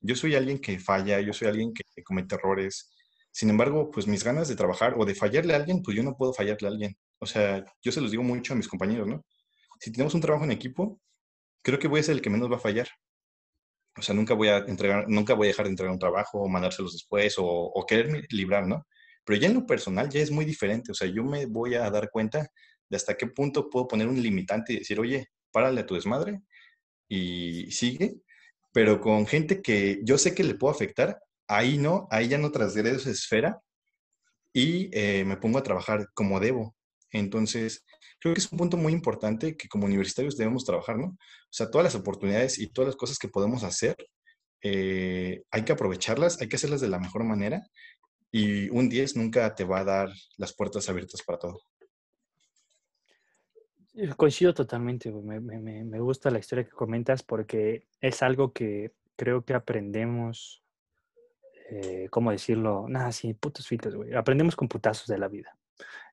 [0.00, 2.92] yo soy alguien que falla, yo soy alguien que comete errores.
[3.30, 6.16] Sin embargo, pues mis ganas de trabajar o de fallarle a alguien, pues yo no
[6.16, 6.96] puedo fallarle a alguien.
[7.18, 9.24] O sea, yo se los digo mucho a mis compañeros, ¿no?
[9.80, 11.00] Si tenemos un trabajo en equipo,
[11.68, 12.88] creo que voy a ser el que menos va a fallar.
[13.98, 16.48] O sea, nunca voy a entregar, nunca voy a dejar de entregar un trabajo o
[16.48, 18.86] mandárselos después o, o quererme librar, ¿no?
[19.22, 20.92] Pero ya en lo personal ya es muy diferente.
[20.92, 22.48] O sea, yo me voy a dar cuenta
[22.88, 26.40] de hasta qué punto puedo poner un limitante y decir, oye, párale a tu desmadre
[27.06, 28.22] y sigue.
[28.72, 32.50] Pero con gente que yo sé que le puedo afectar, ahí no, ahí ya no
[32.50, 33.60] trasgredo esa esfera
[34.54, 36.74] y eh, me pongo a trabajar como debo.
[37.10, 37.84] Entonces,
[38.20, 41.06] creo que es un punto muy importante que como universitarios debemos trabajar, ¿no?
[41.06, 43.96] O sea, todas las oportunidades y todas las cosas que podemos hacer,
[44.62, 47.62] eh, hay que aprovecharlas, hay que hacerlas de la mejor manera
[48.30, 51.60] y un 10 nunca te va a dar las puertas abiertas para todo.
[54.16, 59.54] Coincido totalmente, me, me, gusta la historia que comentas porque es algo que creo que
[59.54, 60.62] aprendemos,
[61.70, 62.86] eh, ¿cómo decirlo?
[62.88, 64.14] Nada, sí, putos filtros, güey.
[64.14, 65.57] Aprendemos con putazos de la vida.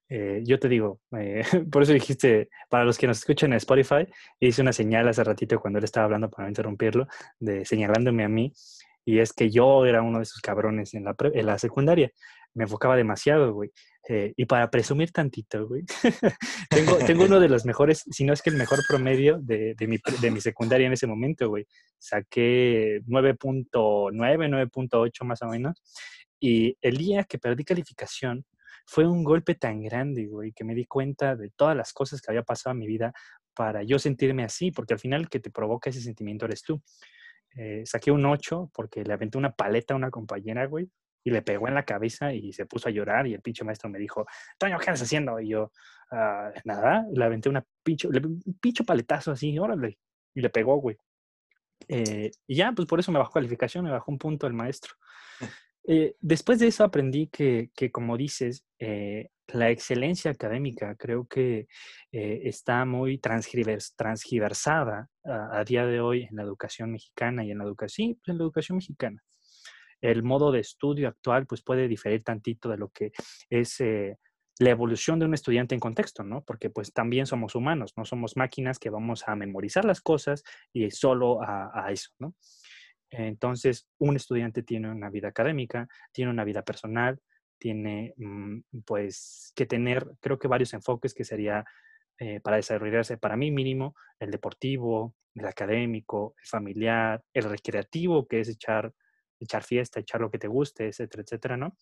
[0.09, 1.41] Eh, yo te digo, eh,
[1.71, 4.07] por eso dijiste, para los que nos escuchan en Spotify,
[4.39, 7.07] hice una señal hace ratito cuando él estaba hablando para no interrumpirlo,
[7.39, 8.53] de señalándome a mí,
[9.05, 12.11] y es que yo era uno de esos cabrones en la, en la secundaria.
[12.55, 13.71] Me enfocaba demasiado, güey.
[14.07, 15.83] Eh, y para presumir tantito, güey,
[16.69, 19.87] tengo, tengo uno de los mejores, si no es que el mejor promedio de, de,
[19.87, 21.65] mi, de mi secundaria en ese momento, güey.
[21.99, 23.69] Saqué 9.9,
[24.11, 25.81] 9.8 más o menos.
[26.39, 28.45] Y el día que perdí calificación,
[28.85, 32.31] fue un golpe tan grande, güey, que me di cuenta de todas las cosas que
[32.31, 33.13] había pasado en mi vida
[33.55, 36.81] para yo sentirme así, porque al final que te provoca ese sentimiento eres tú.
[37.55, 40.89] Eh, saqué un 8 porque le aventé una paleta a una compañera, güey,
[41.23, 43.89] y le pegó en la cabeza y se puso a llorar y el pinche maestro
[43.89, 44.25] me dijo,
[44.59, 45.39] Toño, ¿qué estás haciendo?
[45.39, 45.71] Y yo,
[46.11, 49.97] ah, nada, le aventé una pinche, un pinche paletazo así, órale,
[50.35, 50.97] y le pegó, güey.
[51.87, 54.95] Eh, y ya, pues por eso me bajó calificación, me bajó un punto el maestro.
[55.87, 58.65] Eh, después de eso aprendí que, que como dices,
[59.47, 61.67] la excelencia académica creo que
[62.11, 67.63] eh, está muy transgiversada a, día de hoy en la educación mexicana y en la
[67.63, 69.21] educación, pues, en la educación mexicana.
[70.01, 73.11] El modo de estudio actual pues puede diferir tantito de lo que
[73.49, 74.17] es eh,
[74.59, 76.43] la evolución de un estudiante en contexto, ¿no?
[76.43, 80.43] Porque pues también somos humanos, no somos máquinas que vamos a memorizar las cosas
[80.73, 82.35] y solo a, a eso, ¿no?
[83.17, 87.19] Entonces, un estudiante tiene una vida académica, tiene una vida personal,
[87.57, 91.63] tiene mm, pues que tener, creo que varios enfoques que sería
[92.19, 98.39] eh, para desarrollarse, para mí mínimo, el deportivo, el académico, el familiar, el recreativo, que
[98.41, 98.93] es echar,
[99.39, 101.77] echar fiesta, echar lo que te guste, etcétera, etcétera, ¿no?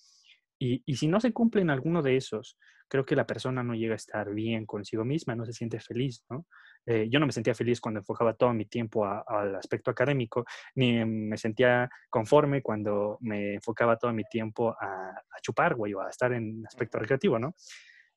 [0.60, 3.94] Y, y, si no se cumplen alguno de esos, creo que la persona no llega
[3.94, 6.46] a estar bien consigo misma, no se siente feliz, ¿no?
[6.86, 11.04] Eh, yo no me sentía feliz cuando enfocaba todo mi tiempo al aspecto académico, ni
[11.06, 16.10] me sentía conforme cuando me enfocaba todo mi tiempo a, a chupar, güey, o a
[16.10, 17.56] estar en aspecto recreativo, ¿no?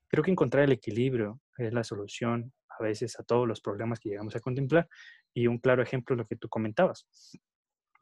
[0.08, 4.08] Creo que encontrar el equilibrio es la solución a veces a todos los problemas que
[4.08, 4.88] llegamos a contemplar.
[5.34, 7.06] Y un claro ejemplo es lo que tú comentabas.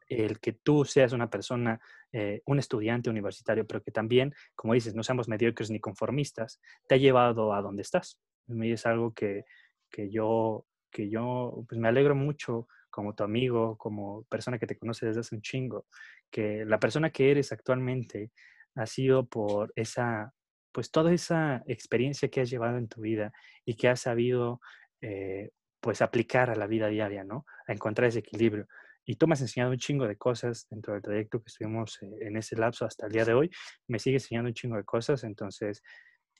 [0.07, 1.79] El que tú seas una persona,
[2.11, 6.95] eh, un estudiante universitario, pero que también, como dices, no seamos mediocres ni conformistas, te
[6.95, 8.19] ha llevado a donde estás.
[8.47, 9.45] Y es algo que,
[9.89, 14.77] que yo, que yo pues me alegro mucho como tu amigo, como persona que te
[14.77, 15.85] conoce desde hace un chingo,
[16.31, 18.31] que la persona que eres actualmente
[18.75, 20.33] ha sido por esa,
[20.71, 23.33] pues toda esa experiencia que has llevado en tu vida
[23.65, 24.61] y que has sabido
[25.01, 25.49] eh,
[25.81, 27.45] pues aplicar a la vida diaria, ¿no?
[27.67, 28.67] A encontrar ese equilibrio.
[29.05, 32.07] Y tú me has enseñado un chingo de cosas dentro del trayecto que estuvimos eh,
[32.21, 33.51] en ese lapso hasta el día de hoy.
[33.87, 35.83] Me sigue enseñando un chingo de cosas, entonces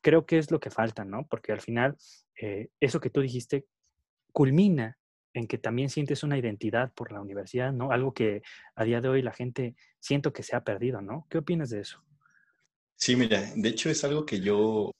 [0.05, 1.25] creo que es lo que falta, ¿no?
[1.27, 1.97] Porque al final,
[2.39, 3.65] eh, eso que tú dijiste
[4.31, 4.99] culmina
[5.33, 7.91] en que también sientes una identidad por la universidad, ¿no?
[7.91, 8.43] Algo que
[8.75, 11.25] a día de hoy la gente siento que se ha perdido, ¿no?
[11.27, 12.03] ¿Qué opinas de eso?
[12.95, 14.91] Sí, mira, de hecho es algo que yo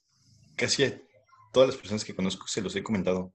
[0.55, 0.99] casi a
[1.53, 3.31] todas las personas que conozco se los he comentado.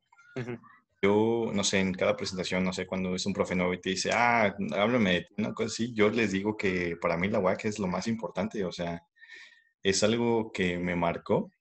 [1.00, 3.90] yo, no sé, en cada presentación, no sé, cuando es un profe nuevo y te
[3.90, 7.66] dice, ah, háblame de una cosa así, yo les digo que para mí la UAC
[7.66, 9.06] es lo más importante, o sea,
[9.85, 11.52] es algo que me marcó.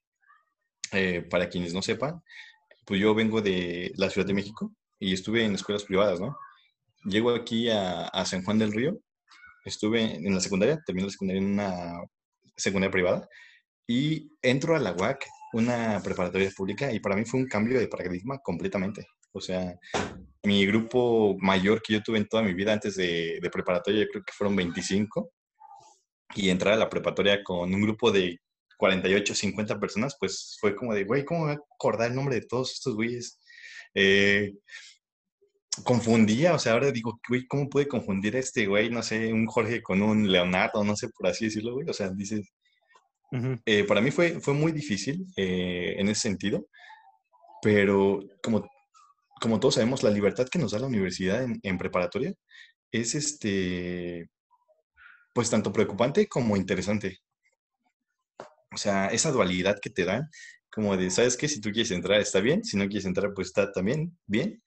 [0.92, 2.22] Eh, para quienes no sepan,
[2.84, 6.36] pues yo vengo de la Ciudad de México y estuve en escuelas privadas, ¿no?
[7.04, 8.98] Llego aquí a, a San Juan del Río,
[9.64, 12.00] estuve en la secundaria, terminé la secundaria en una
[12.56, 13.28] secundaria privada
[13.86, 17.88] y entro a la UAC, una preparatoria pública, y para mí fue un cambio de
[17.88, 19.06] paradigma completamente.
[19.32, 19.74] O sea,
[20.42, 24.08] mi grupo mayor que yo tuve en toda mi vida antes de, de preparatoria, yo
[24.10, 25.32] creo que fueron 25,
[26.34, 28.38] y entrar a la preparatoria con un grupo de
[28.80, 32.46] 48, 50 personas, pues fue como de, güey, ¿cómo voy a acordar el nombre de
[32.46, 33.38] todos estos güeyes?
[33.94, 34.54] Eh,
[35.84, 39.46] confundía, o sea, ahora digo, güey, ¿cómo puede confundir a este güey, no sé, un
[39.46, 41.90] Jorge con un Leonardo, no sé, por así decirlo, güey?
[41.90, 42.48] O sea, dices,
[43.66, 46.66] eh, para mí fue, fue muy difícil eh, en ese sentido,
[47.62, 48.66] pero como,
[49.42, 52.32] como todos sabemos, la libertad que nos da la universidad en, en preparatoria
[52.90, 54.30] es este,
[55.34, 57.18] pues tanto preocupante como interesante.
[58.72, 60.28] O sea, esa dualidad que te dan,
[60.70, 61.48] como de, ¿sabes qué?
[61.48, 64.62] Si tú quieres entrar, está bien, si no quieres entrar, pues está también bien.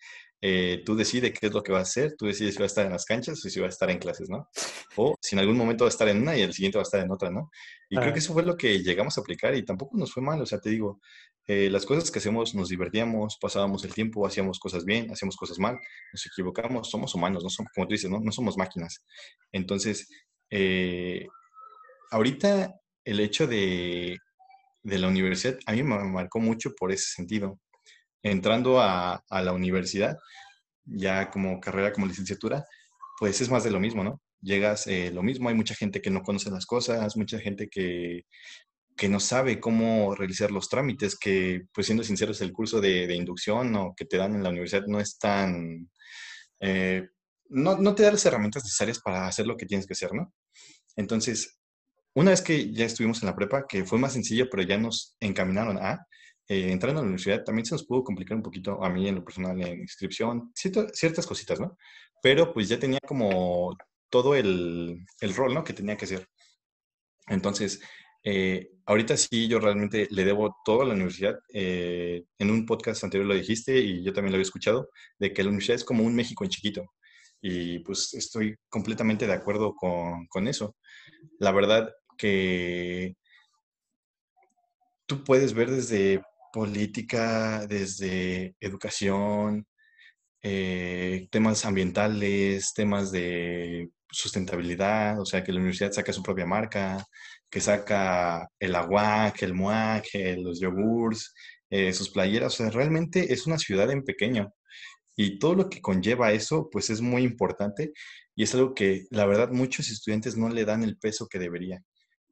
[0.46, 2.68] Eh, tú decides qué es lo que va a hacer, tú decides si va a
[2.68, 4.50] estar en las canchas o si va a estar en clases, ¿no?
[4.98, 6.84] O si en algún momento va a estar en una y el siguiente va a
[6.84, 7.50] estar en otra, ¿no?
[7.90, 10.42] Y creo que eso fue lo que llegamos a aplicar y tampoco nos fue mal,
[10.42, 11.00] o sea, te digo,
[11.48, 15.60] eh, las cosas que hacemos nos divertíamos, pasábamos el tiempo, hacíamos cosas bien, hacíamos cosas
[15.60, 15.80] mal,
[16.12, 19.02] nos equivocamos, somos humanos, no somos, como tú dices, no, no somos máquinas.
[19.54, 20.10] Entonces,
[20.50, 21.26] eh,
[22.12, 22.74] ahorita
[23.06, 24.18] el hecho de,
[24.84, 27.60] la universidad a mí me marcó mucho por ese sentido.
[28.22, 30.18] Entrando a, la universidad,
[30.86, 32.66] ya como carrera, como licenciatura,
[33.20, 34.22] pues es más de lo mismo, ¿no?
[34.42, 38.26] Llegas eh, lo mismo, hay mucha gente que no conoce las cosas, mucha gente que,
[39.10, 43.94] no sabe cómo realizar los trámites, que, pues siendo sinceros, el curso de, inducción o
[43.96, 45.90] que te dan en la universidad no es tan...
[46.62, 47.08] Eh,
[47.50, 50.34] no, no, te da las herramientas necesarias para hacer lo que tienes que hacer, ¿no?
[50.96, 51.60] Entonces,
[52.16, 55.16] una vez que ya estuvimos en la prepa, que fue más sencillo, pero ya nos
[55.20, 56.06] encaminaron a
[56.48, 59.16] eh, entrar en la universidad, también se nos pudo complicar un poquito a mí en
[59.16, 61.78] lo personal en inscripción, ciertas cositas, ¿no?
[62.22, 63.76] Pero pues ya tenía como
[64.10, 65.64] todo el, el rol, ¿no?
[65.64, 66.28] Que tenía que hacer.
[67.28, 67.82] Entonces,
[68.24, 71.40] eh, ahorita sí, yo realmente le debo todo a la universidad.
[71.54, 75.44] Eh, en un podcast anterior lo dijiste y yo también lo había escuchado, de que
[75.44, 76.84] la universidad es como un México en chiquito.
[77.42, 80.76] Y pues estoy completamente de acuerdo con, con eso.
[81.40, 83.16] La verdad, que
[85.06, 86.22] tú puedes ver desde
[86.52, 89.66] política, desde educación,
[90.42, 97.06] eh, temas ambientales, temas de sustentabilidad, o sea, que la universidad saca su propia marca,
[97.50, 100.06] que saca el agua, el muac,
[100.38, 101.34] los yogurts,
[101.70, 104.54] eh, sus playeras, o sea, realmente es una ciudad en pequeño.
[105.16, 107.94] Y todo lo que conlleva eso, pues es muy importante
[108.36, 111.82] y es algo que la verdad muchos estudiantes no le dan el peso que debería.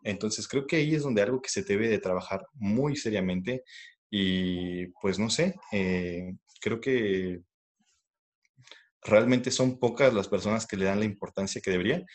[0.04, 3.64] Entonces creo que ahí es donde algo que se debe de trabajar muy seriamente
[4.10, 7.42] y pues no sé, eh, creo que
[9.04, 12.06] realmente son pocas las personas que le dan la importancia que debería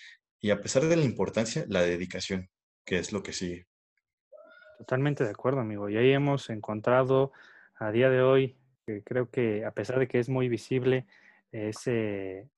[0.40, 2.48] y a pesar de la importancia, la dedicación,
[2.84, 3.66] que es lo que sigue.
[4.78, 5.88] Totalmente de acuerdo, amigo.
[5.88, 7.32] Y ahí hemos encontrado
[7.78, 11.06] a día de hoy, que creo que a pesar de que es muy visible
[11.50, 12.48] ese,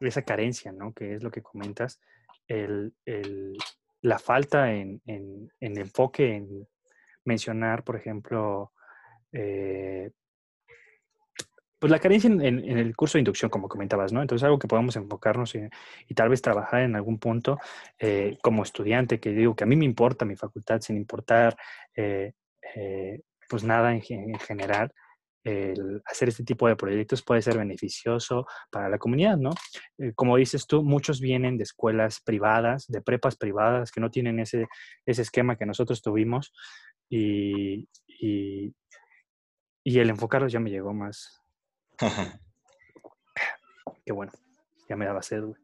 [0.00, 0.92] esa carencia, ¿no?
[0.92, 2.00] Que es lo que comentas,
[2.46, 3.56] el, el,
[4.02, 6.68] la falta en, en, enfoque en
[7.24, 8.72] mencionar, por ejemplo,
[9.32, 10.10] eh,
[11.78, 14.20] pues la carencia en, el curso de inducción, como comentabas, ¿no?
[14.20, 17.58] Entonces, algo que podamos enfocarnos y, tal vez trabajar en algún punto
[17.98, 21.56] eh, como estudiante, que digo que a mí me importa mi facultad, sin importar,
[21.94, 22.32] eh,
[23.48, 24.02] pues nada en,
[24.40, 24.92] general,
[25.48, 29.50] el hacer este tipo de proyectos puede ser beneficioso para la comunidad, ¿no?
[29.98, 34.40] Eh, como dices tú, muchos vienen de escuelas privadas, de prepas privadas, que no tienen
[34.40, 34.66] ese,
[35.06, 36.52] ese esquema que nosotros tuvimos
[37.08, 38.74] y, y,
[39.84, 41.40] el enfocarlos ya me llegó más.
[44.04, 44.32] Qué bueno,
[44.88, 45.60] ya me daba sed, güey.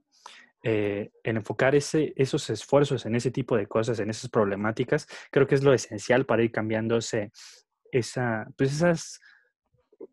[0.67, 5.47] Eh, el enfocar ese, esos esfuerzos en ese tipo de cosas, en esas problemáticas, creo
[5.47, 7.33] que es lo esencial para ir cambiándose
[7.93, 9.21] esa, pues esas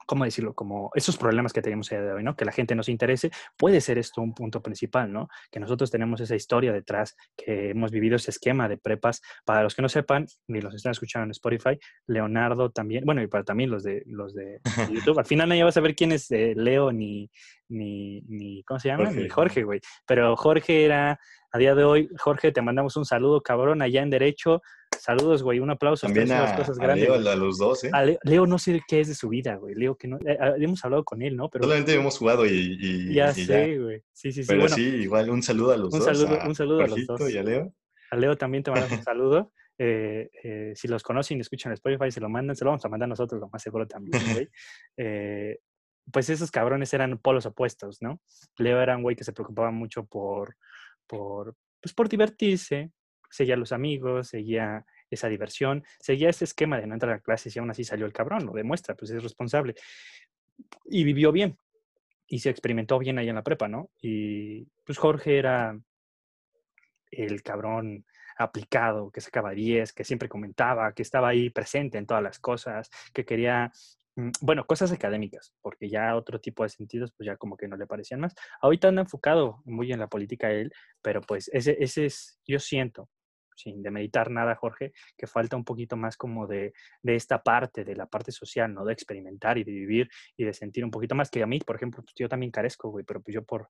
[0.06, 0.54] ¿cómo decirlo?
[0.54, 2.36] Como esos problemas que tenemos a día de hoy, ¿no?
[2.36, 5.30] Que la gente nos interese, puede ser esto un punto principal, ¿no?
[5.52, 9.22] Que nosotros tenemos esa historia detrás, que hemos vivido ese esquema de prepas.
[9.46, 13.28] Para los que no sepan, ni los están escuchando en Spotify, Leonardo también, bueno, y
[13.28, 14.60] para también los de, los de
[14.92, 15.20] YouTube.
[15.20, 17.30] Al final nadie va a saber quién es eh, Leo ni,
[17.70, 19.12] ni, ni, ¿cómo se llama?
[19.12, 19.80] Ni Jorge, güey.
[20.06, 21.20] Pero Jorge era,
[21.52, 24.62] a día de hoy, Jorge, te mandamos un saludo, cabrón, allá en Derecho
[25.02, 25.60] Saludos, güey.
[25.60, 26.06] Un aplauso.
[26.06, 27.92] También a, cosas grandes, Leo, a los dos, ¿eh?
[28.22, 29.74] Leo, no sé qué es de su vida, güey.
[29.74, 30.18] Leo, que no...
[30.18, 31.50] Eh, ah, hemos hablado con él, ¿no?
[31.50, 31.64] Pero...
[31.64, 34.04] Solamente hemos jugado y, ya sé, güey.
[34.14, 34.48] Sí, sí, sí.
[34.48, 36.06] Pero sí, igual un saludo a los un dos.
[36.06, 37.32] Saludo, un saludo a los dos.
[37.32, 37.74] y a Leo.
[38.12, 39.52] A Leo también te mandamos un saludo.
[39.80, 42.90] Eh, eh, si los conocen y escuchan Spotify, se lo mandan, se lo vamos a
[42.90, 44.50] mandar nosotros, lo más seguro también, güey.
[44.98, 45.58] Eh,
[46.12, 48.22] pues esos cabrones eran polos opuestos, ¿no?
[48.60, 50.56] Leo era un güey que se preocupaba mucho por,
[51.08, 52.92] por, pues por divertirse,
[53.32, 57.56] seguía a los amigos, seguía esa diversión, seguía ese esquema de no entrar a clases
[57.56, 59.76] y aún así salió el cabrón, lo demuestra, pues es responsable.
[60.86, 61.58] Y vivió bien,
[62.32, 63.90] y se experimentó bien ahí en la prepa, ¿no?
[64.02, 65.78] Y pues Jorge era
[67.12, 68.06] el cabrón
[68.38, 72.90] aplicado, que sacaba 10, que siempre comentaba, que estaba ahí presente en todas las cosas,
[73.14, 73.70] que quería,
[74.16, 77.76] mm, bueno, cosas académicas, porque ya otro tipo de sentidos, pues ya como que no
[77.76, 78.34] le parecían más.
[78.62, 83.10] Ahorita anda enfocado muy en la política él, pero pues ese, ese es, yo siento,
[83.64, 87.96] sin demeditar nada, Jorge, que falta un poquito más como de, de, esta parte, de
[87.96, 88.86] la parte social, ¿no?
[88.86, 91.76] De experimentar y de vivir y de sentir un poquito más, que a mí, por
[91.76, 93.70] ejemplo, pues yo también carezco, güey, pero pues yo por,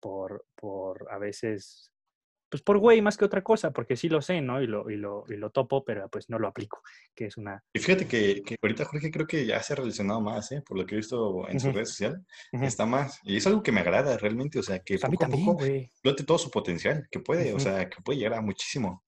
[0.00, 1.90] por, por a veces
[2.50, 4.60] pues por güey más que otra cosa, porque sí lo sé, ¿no?
[4.60, 6.82] Y lo, y lo, y lo topo, pero pues no lo aplico,
[7.14, 7.62] que es una...
[7.72, 10.62] Y fíjate que, que ahorita Jorge creo que ya se ha relacionado más, ¿eh?
[10.66, 12.20] Por lo que he visto en sus redes sociales,
[12.52, 13.20] está más.
[13.22, 15.64] Y es algo que me agrada realmente, o sea, que pues, poco a, poco
[16.02, 19.04] flote todo su potencial, que puede, o sea, que puede llegar a muchísimo.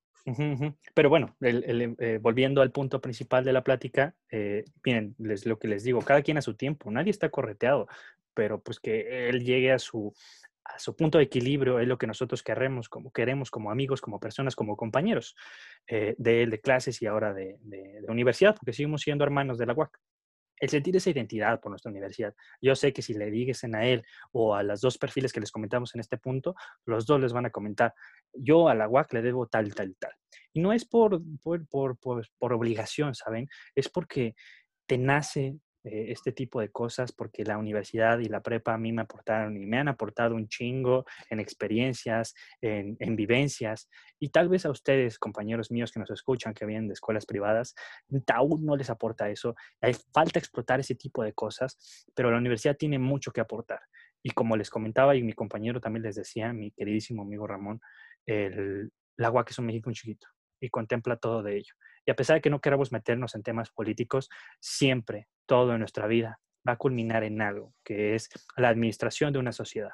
[0.94, 5.68] Pero bueno, eh, volviendo al punto principal de la plática, eh, miren, les, lo que
[5.68, 7.88] les digo, cada quien a su tiempo, nadie está correteado,
[8.35, 10.14] pero pues que él llegue a su,
[10.64, 14.20] a su punto de equilibrio es lo que nosotros queremos como, queremos como amigos, como
[14.20, 15.35] personas, como compañeros
[15.87, 19.74] eh, de, de, clases y ahora de, de, universidad, porque seguimos siendo hermanos de la
[19.74, 19.98] UAC.
[20.62, 22.37] El sentir esa identidad por nuestra universidad.
[22.61, 25.51] Yo sé que si le dicen a él o a las dos perfiles que les
[25.51, 26.55] comentamos en este punto,
[26.87, 27.92] los dos les van a comentar,
[28.33, 30.12] yo a la UAC le debo tal, tal, tal.
[30.53, 33.48] Y no es por, por, por, por, por obligación, ¿saben?
[33.75, 34.37] Es porque
[34.87, 38.92] te nace eh, este tipo de cosas porque la universidad y la prepa a mí
[38.92, 43.88] me aportaron y me han aportado un chingo en experiencias, en, vivencias
[44.21, 47.75] y tal vez a ustedes, compañeros míos que nos escuchan, que vienen de escuelas privadas,
[48.33, 49.57] aún no les aporta eso.
[49.81, 53.81] Hay falta explotar ese tipo de cosas, pero la universidad tiene mucho que aportar.
[54.23, 57.81] Y como les comentaba y mi compañero también les decía, mi queridísimo amigo Ramón,
[58.25, 60.29] el, el agua que es un México un chiquito
[60.61, 61.75] y contempla todo de ello.
[62.07, 64.29] Y a pesar de que no queramos meternos en temas políticos,
[64.61, 69.38] siempre todo en nuestra vida va a culminar en algo, que es la administración de
[69.38, 69.90] una sociedad.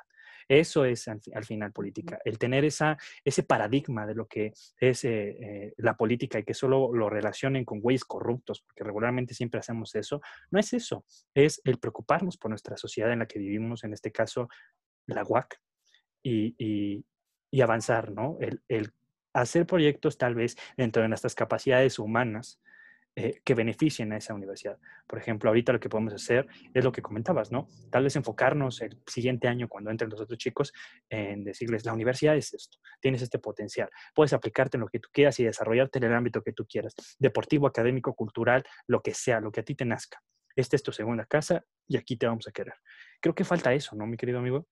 [0.49, 5.37] Eso es al, final política, el tener esa, ese paradigma de lo que es eh,
[5.41, 9.97] eh, la política y que solo lo relacionen con güeyes corruptos, porque regularmente siempre hacemos
[9.97, 10.21] eso,
[10.53, 14.13] no es eso, es el preocuparnos por nuestra sociedad en la que vivimos, en este
[14.13, 14.49] caso
[15.07, 15.61] la UAC,
[16.23, 17.05] y,
[17.61, 18.37] avanzar, ¿no?
[18.41, 18.93] El, el
[19.33, 22.61] hacer proyectos tal vez dentro de nuestras capacidades humanas
[23.21, 24.79] eh, que beneficien a esa universidad.
[25.09, 27.67] Por ejemplo, ahorita lo que podemos hacer es lo que comentabas, ¿no?
[27.91, 30.73] Tal vez enfocarnos el siguiente año cuando entren los otros chicos
[31.11, 35.09] en decirles, la universidad es esto, tienes este potencial, puedes aplicarte en lo que tú
[35.13, 39.41] quieras y desarrollarte en el ámbito que tú quieras, deportivo, académico, cultural, lo que sea,
[39.41, 40.23] lo que a ti te nazca.
[40.55, 42.75] Esta es tu segunda casa y aquí te vamos a querer.
[43.21, 44.69] Creo que falta eso, ¿no, mi querido amigo?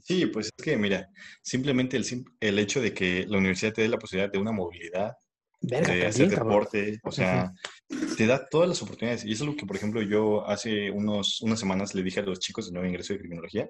[0.00, 1.08] Sí, pues es que, mira,
[1.42, 2.04] simplemente el,
[2.38, 5.16] el hecho de que la universidad te dé la posibilidad de una movilidad,
[5.66, 7.52] de hacer deporte, o sea,
[8.16, 9.24] te da todas las oportunidades.
[9.24, 12.22] Y eso es lo que, por ejemplo, yo hace unos, unas semanas le dije a
[12.22, 13.68] los chicos de nuevo ingreso de criminología,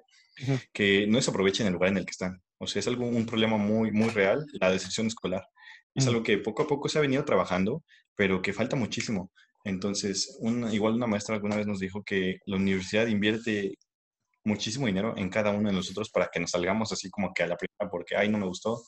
[0.73, 2.43] que no desaprovechen el lugar en el que están.
[2.59, 5.47] O sea, es algo, un problema muy, muy real, la deserción escolar.
[5.95, 7.83] Es algo que poco a poco se ha venido trabajando,
[8.15, 9.33] pero que falta muchísimo.
[9.65, 10.39] Entonces,
[10.71, 13.79] igual una maestra alguna vez nos dijo que la universidad invierte
[14.45, 17.47] muchísimo dinero en cada uno de nosotros para que nos salgamos así como que a
[17.47, 18.83] la primera porque, ay, no me gustó.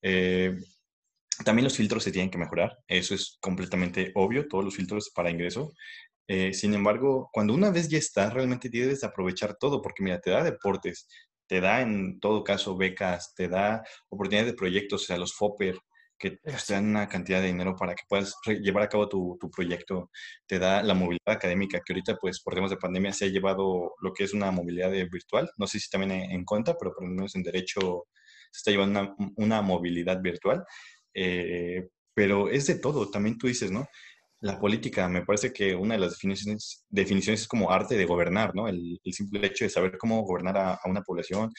[0.00, 0.56] Eh,
[1.44, 5.30] también los filtros se tienen que mejorar, eso es completamente obvio, todos los filtros para
[5.30, 5.72] ingreso.
[6.28, 10.20] Eh, sin embargo, cuando una vez ya está, realmente tienes que aprovechar todo, porque mira,
[10.20, 11.08] te da deportes,
[11.46, 15.78] te da en todo caso becas, te da oportunidades de proyectos, o sea, los FOPER,
[16.18, 19.50] que te dan una cantidad de dinero para que puedas llevar a cabo tu, tu,
[19.50, 20.10] proyecto,
[20.46, 23.94] te da la movilidad académica, que ahorita, pues, por temas de pandemia se ha llevado
[24.00, 27.10] lo que es una movilidad virtual, no sé si también en, cuenta, pero por lo
[27.10, 28.06] menos en derecho
[28.50, 30.64] se está llevando una, una movilidad virtual,
[31.14, 33.86] eh, pero es de todo, también tú dices, ¿no?
[34.40, 38.54] la política, me parece que una de las definiciones, definiciones es como arte de gobernar,
[38.54, 38.68] ¿no?
[38.68, 41.52] El, simple hecho de saber cómo gobernar a, una población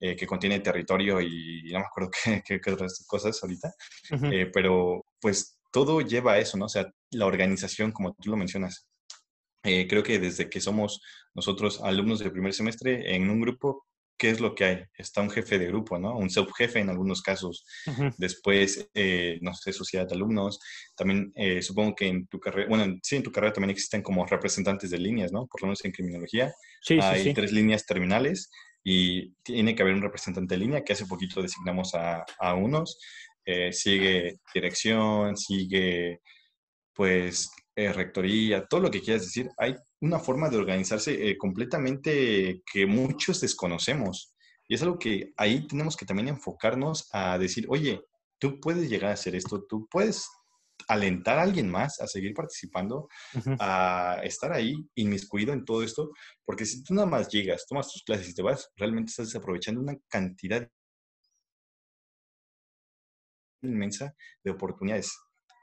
[0.00, 2.10] eh, que contiene territorio y no me acuerdo
[2.46, 3.72] qué, qué, otras cosas ahorita,
[4.30, 6.66] eh, pero pues todo lleva a eso, ¿no?
[6.66, 8.86] O sea, la organización, como tú lo mencionas.
[9.62, 11.00] Eh, creo que desde que somos
[11.34, 13.84] nosotros alumnos del primer semestre en un grupo,
[14.18, 14.84] ¿qué es lo que hay?
[14.96, 16.16] Está un jefe de grupo, ¿no?
[16.16, 17.64] Un subjefe en algunos casos.
[18.16, 20.58] Después, eh, no sé, sociedad de alumnos.
[20.96, 24.26] También eh, supongo que en tu carrera, bueno, sí, en tu carrera también existen como
[24.26, 25.46] representantes de líneas, ¿no?
[25.46, 26.52] Por lo menos en criminología.
[26.80, 27.34] Sí, hay sí, sí.
[27.34, 28.50] tres líneas terminales
[28.82, 32.98] y tiene que haber un representante de línea que hace poquito designamos a, a unos.
[33.44, 36.20] Eh, sigue dirección, sigue
[36.94, 39.50] pues eh, rectoría, todo lo que quieras decir.
[39.58, 44.34] Hay una forma de organizarse eh, completamente que muchos desconocemos.
[44.66, 48.00] Y es algo que ahí tenemos que también enfocarnos a decir, oye,
[48.38, 50.26] tú puedes llegar a hacer esto, tú puedes
[50.88, 53.08] alentar a alguien más a seguir participando,
[53.60, 56.12] a estar ahí inmiscuido en todo esto,
[56.44, 59.80] porque si tú nada más llegas, tomas tus clases y te vas, realmente estás desaprovechando
[59.80, 60.66] una cantidad
[63.62, 65.12] inmensa de oportunidades.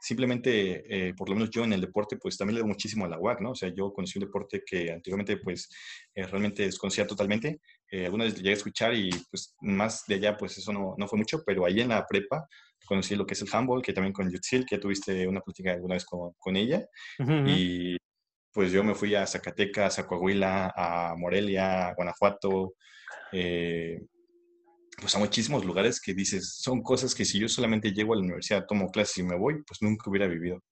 [0.04, 3.08] Simplemente, eh, por lo menos yo en el deporte, pues también le doy muchísimo a
[3.08, 3.52] la UAC, ¿no?
[3.52, 5.70] O sea, yo conocí un deporte que anteriormente, pues,
[6.14, 7.58] eh, realmente desconocía totalmente.
[7.90, 11.08] Eh, alguna vez llegué a escuchar y, pues, más de allá, pues, eso no, no
[11.08, 12.46] fue mucho, pero ahí en la prepa
[12.84, 15.94] conocí lo que es el handball, que también con Yutzil, que tuviste una plática alguna
[15.94, 16.86] vez con, con ella.
[17.46, 17.96] Y,
[18.52, 22.74] pues, yo me fui a Zacatecas, a Coahuila, a Morelia, a Guanajuato,
[23.32, 24.02] eh,
[25.00, 28.22] pues a muchísimos lugares que dices, son cosas que si yo solamente llego a la
[28.22, 30.62] universidad, tomo clases y me voy, pues nunca hubiera vivido.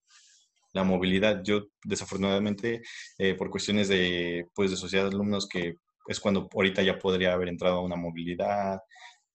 [0.73, 2.83] La movilidad, yo desafortunadamente,
[3.19, 5.77] eh, por cuestiones de, pues, de sociedad de alumnos, que
[6.09, 8.79] es cuando ahorita ya podría haber entrado a una movilidad,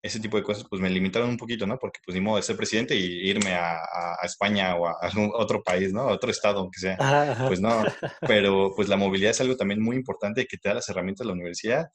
[0.01, 1.77] ese tipo de cosas, pues me limitaron un poquito, ¿no?
[1.79, 4.95] Porque pues ni modo de ser presidente y irme a, a- a España o a,
[5.01, 6.01] algún otro país, ¿no?
[6.01, 6.95] A otro estado, aunque sea.
[6.99, 7.47] Ajá.
[7.47, 7.69] Pues no,
[8.27, 11.27] pero pues la movilidad es algo también muy importante que te da las herramientas de
[11.29, 11.87] la universidad.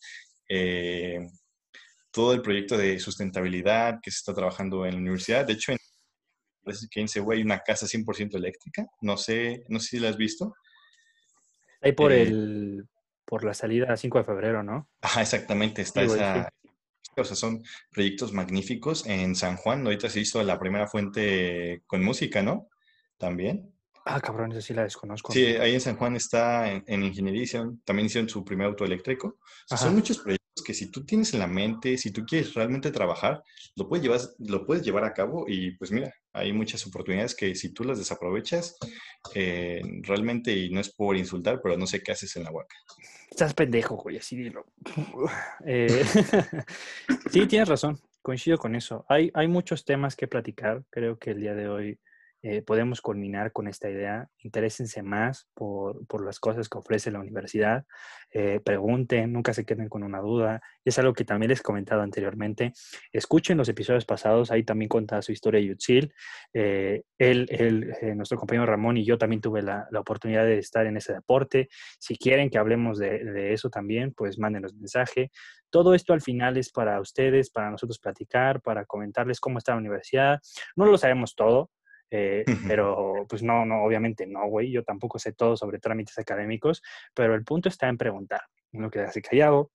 [0.49, 1.21] Eh,
[2.13, 5.47] todo el proyecto de sustentabilidad que se está trabajando en la universidad.
[5.47, 5.79] De hecho, en,
[6.63, 8.87] parece que en Cebu hay una casa 100% eléctrica.
[9.01, 10.55] No sé, no sé si la has visto.
[11.81, 12.87] Ahí por Eh, el,
[13.25, 14.89] por la salida 5 de febrero, ¿no?
[15.01, 16.53] Ajá, exactamente, está Sí, esa...
[17.15, 19.85] O sea, son proyectos magníficos en San Juan.
[19.85, 22.69] Ahorita se hizo la primera fuente con música, ¿no?
[23.19, 23.72] También.
[24.05, 25.33] Ah, cabrón, esa sí la desconozco.
[25.33, 28.85] Sí, ahí en San Juan está en, en ingeniería, hicieron- también hicieron su primer auto
[28.85, 29.39] eléctrico.
[29.39, 32.53] O sea, son muchos proyectos que si tú tienes en la mente, si tú quieres
[32.55, 33.43] realmente trabajar,
[33.77, 37.55] lo puedes llevar, lo puedes llevar a cabo y pues mira, hay muchas oportunidades que
[37.55, 38.77] si tú las desaprovechas,
[39.35, 42.77] eh, realmente, y no es por insultar, pero no sé qué haces en la huaca.
[43.31, 44.67] Estás pendejo, güey, así dilo.
[45.65, 46.05] Eh,
[47.31, 49.05] sí, tienes razón, coincido con eso.
[49.09, 50.83] Hay, hay muchos temas que platicar.
[50.91, 51.99] Creo que el día de hoy
[52.43, 54.29] eh, podemos culminar con esta idea.
[54.39, 57.85] Interésense más por, por las cosas que ofrece la universidad.
[58.33, 60.61] Eh, pregunten, nunca se queden con una duda.
[60.85, 62.73] Es algo que también les he comentado anteriormente.
[63.13, 66.13] Escuchen los episodios pasados, ahí también cuenta su historia Yutzil.
[66.53, 70.59] Eh, él, él, eh, nuestro compañero Ramón y yo también tuve la, la oportunidad de
[70.59, 71.69] estar en ese deporte.
[71.99, 75.31] Si quieren que hablemos de, de eso también, pues mándenos mensaje.
[75.71, 79.79] Todo esto al final es para ustedes, para nosotros platicar, para comentarles cómo está la
[79.79, 80.41] universidad.
[80.77, 81.71] No lo sabemos todo,
[82.13, 84.71] eh, pero pues no, no, obviamente no, güey.
[84.71, 86.83] Yo tampoco sé todo sobre trámites académicos,
[87.15, 88.43] pero el punto está en preguntar.
[88.73, 89.71] Uno queda así callado,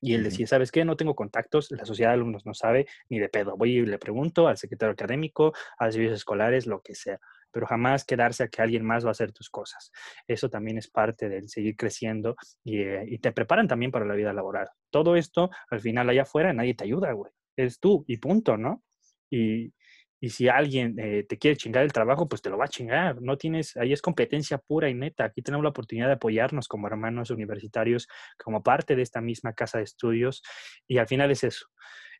[0.00, 0.84] y él decía, ¿sabes qué?
[0.84, 3.56] No tengo contactos, la sociedad de alumnos no sabe ni de pedo.
[3.56, 7.18] Voy y le pregunto al secretario académico, a los servicios escolares, lo que sea.
[7.50, 9.90] Pero jamás quedarse a que alguien más va a hacer tus cosas.
[10.26, 14.14] Eso también es parte del seguir creciendo y, eh, y te preparan también para la
[14.14, 14.68] vida laboral.
[14.90, 17.32] Todo esto, al final, allá afuera, nadie te ayuda, güey.
[17.56, 18.84] Es tú y punto, ¿no?
[19.30, 19.72] Y,
[20.20, 23.22] y si alguien eh, te quiere chingar el trabajo, pues te lo va a chingar.
[23.22, 25.24] No tienes, ahí es competencia pura y neta.
[25.24, 29.78] Aquí tenemos la oportunidad de apoyarnos como hermanos universitarios, como parte de esta misma casa
[29.78, 30.42] de estudios.
[30.88, 31.66] Y al final es eso.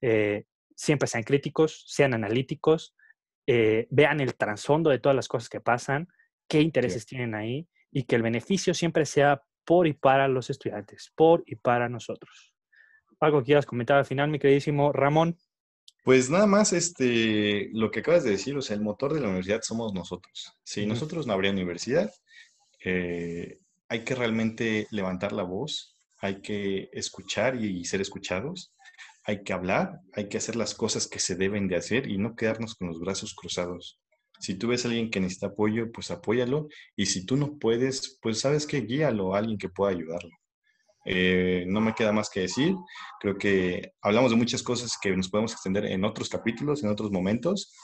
[0.00, 0.44] Eh,
[0.76, 2.94] siempre sean críticos, sean analíticos,
[3.48, 6.06] eh, vean el trasfondo de todas las cosas que pasan,
[6.48, 11.12] qué intereses tienen ahí y que el beneficio siempre sea por y para los estudiantes,
[11.16, 12.54] por y para nosotros.
[13.18, 15.36] Algo que quieras comentar al final, mi queridísimo Ramón.
[16.04, 19.26] Pues nada más, este, lo que acabas de decir, o sea, el motor de la
[19.26, 20.52] universidad somos nosotros.
[20.64, 22.10] Si nosotros no habría universidad,
[22.84, 28.72] eh, hay que realmente levantar la voz, hay que escuchar y ser escuchados,
[29.24, 32.34] hay que hablar, hay que hacer las cosas que se deben de hacer y no
[32.34, 33.98] quedarnos con los brazos cruzados.
[34.40, 36.68] Si tú ves a alguien que necesita apoyo, pues apóyalo.
[36.96, 40.30] Y si tú no puedes, pues sabes que guíalo a alguien que pueda ayudarlo.
[41.10, 42.74] Eh, no me queda más que decir.
[43.18, 47.10] Creo que hablamos de muchas cosas que nos podemos extender en otros capítulos, en otros
[47.10, 47.74] momentos.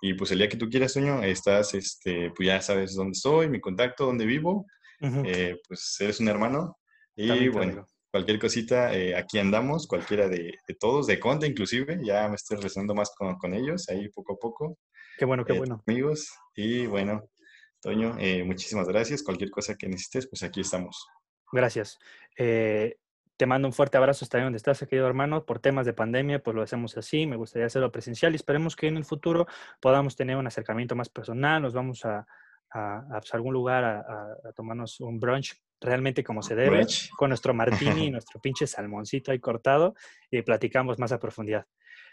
[0.00, 3.50] Y pues el día que tú quieras, Toño, estás, este, pues ya sabes dónde estoy,
[3.50, 4.64] mi contacto, dónde vivo.
[5.00, 6.78] Eh, pues eres un hermano.
[7.14, 12.00] Y También bueno, cualquier cosita, eh, aquí andamos, cualquiera de, de todos, de Conte inclusive.
[12.02, 14.78] Ya me estoy relacionando más con, con ellos, ahí poco a poco.
[15.18, 15.82] Qué bueno, qué bueno.
[15.86, 16.30] Amigos.
[16.56, 17.28] Y bueno,
[17.82, 18.16] Toño,
[18.46, 19.22] muchísimas gracias.
[19.22, 21.06] Cualquier cosa que necesites, pues aquí estamos.
[21.52, 21.98] Gracias.
[22.36, 22.96] Eh,
[23.36, 25.46] te mando un fuerte abrazo hasta donde estás, querido hermano.
[25.46, 27.26] Por temas de pandemia, pues lo hacemos así.
[27.26, 29.46] Me gustaría hacerlo presencial y esperemos que en el futuro
[29.80, 31.62] podamos tener un acercamiento más personal.
[31.62, 32.26] Nos vamos a,
[32.72, 36.86] a, pues, algún lugar a, tomarnos un brunch realmente como se debe,
[37.16, 39.94] con nuestro martini y nuestro pinche salmoncito ahí cortado
[40.30, 41.64] y platicamos más a profundidad.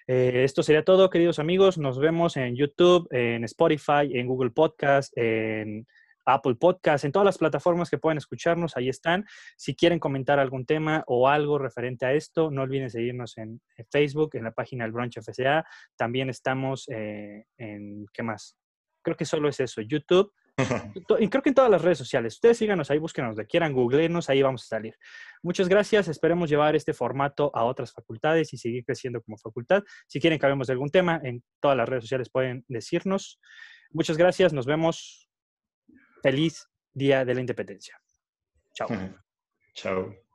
[0.08, 1.78] Eh, esto sería todo, queridos amigos.
[1.78, 5.86] Nos vemos en YouTube, en Spotify, en Google Podcast, en
[6.28, 9.26] Apple Podcast, en todas las plataformas que pueden escucharnos, ahí están.
[9.56, 14.36] Si quieren comentar algún tema o algo referente a esto, no olviden seguirnos en, Facebook,
[14.36, 15.66] en la página del Brunch FCA.
[15.96, 18.58] También estamos eh, en, ¿qué más?
[19.02, 20.32] Creo que solo es eso, YouTube.
[21.20, 22.34] y creo que en todas las redes sociales.
[22.34, 24.96] Ustedes síganos ahí, búsquenos donde quieran, googleenos, ahí vamos a salir.
[25.44, 26.08] Muchas gracias.
[26.08, 29.84] Esperemos llevar este formato a otras facultades y seguir creciendo como facultad.
[30.08, 33.40] Si quieren que hablemos de algún tema, en todas las redes sociales pueden decirnos.
[33.92, 34.52] Muchas gracias.
[34.52, 35.27] Nos vemos
[36.22, 38.00] feliz Día de la Independencia.
[38.74, 38.88] Chao.
[39.74, 40.27] Chao.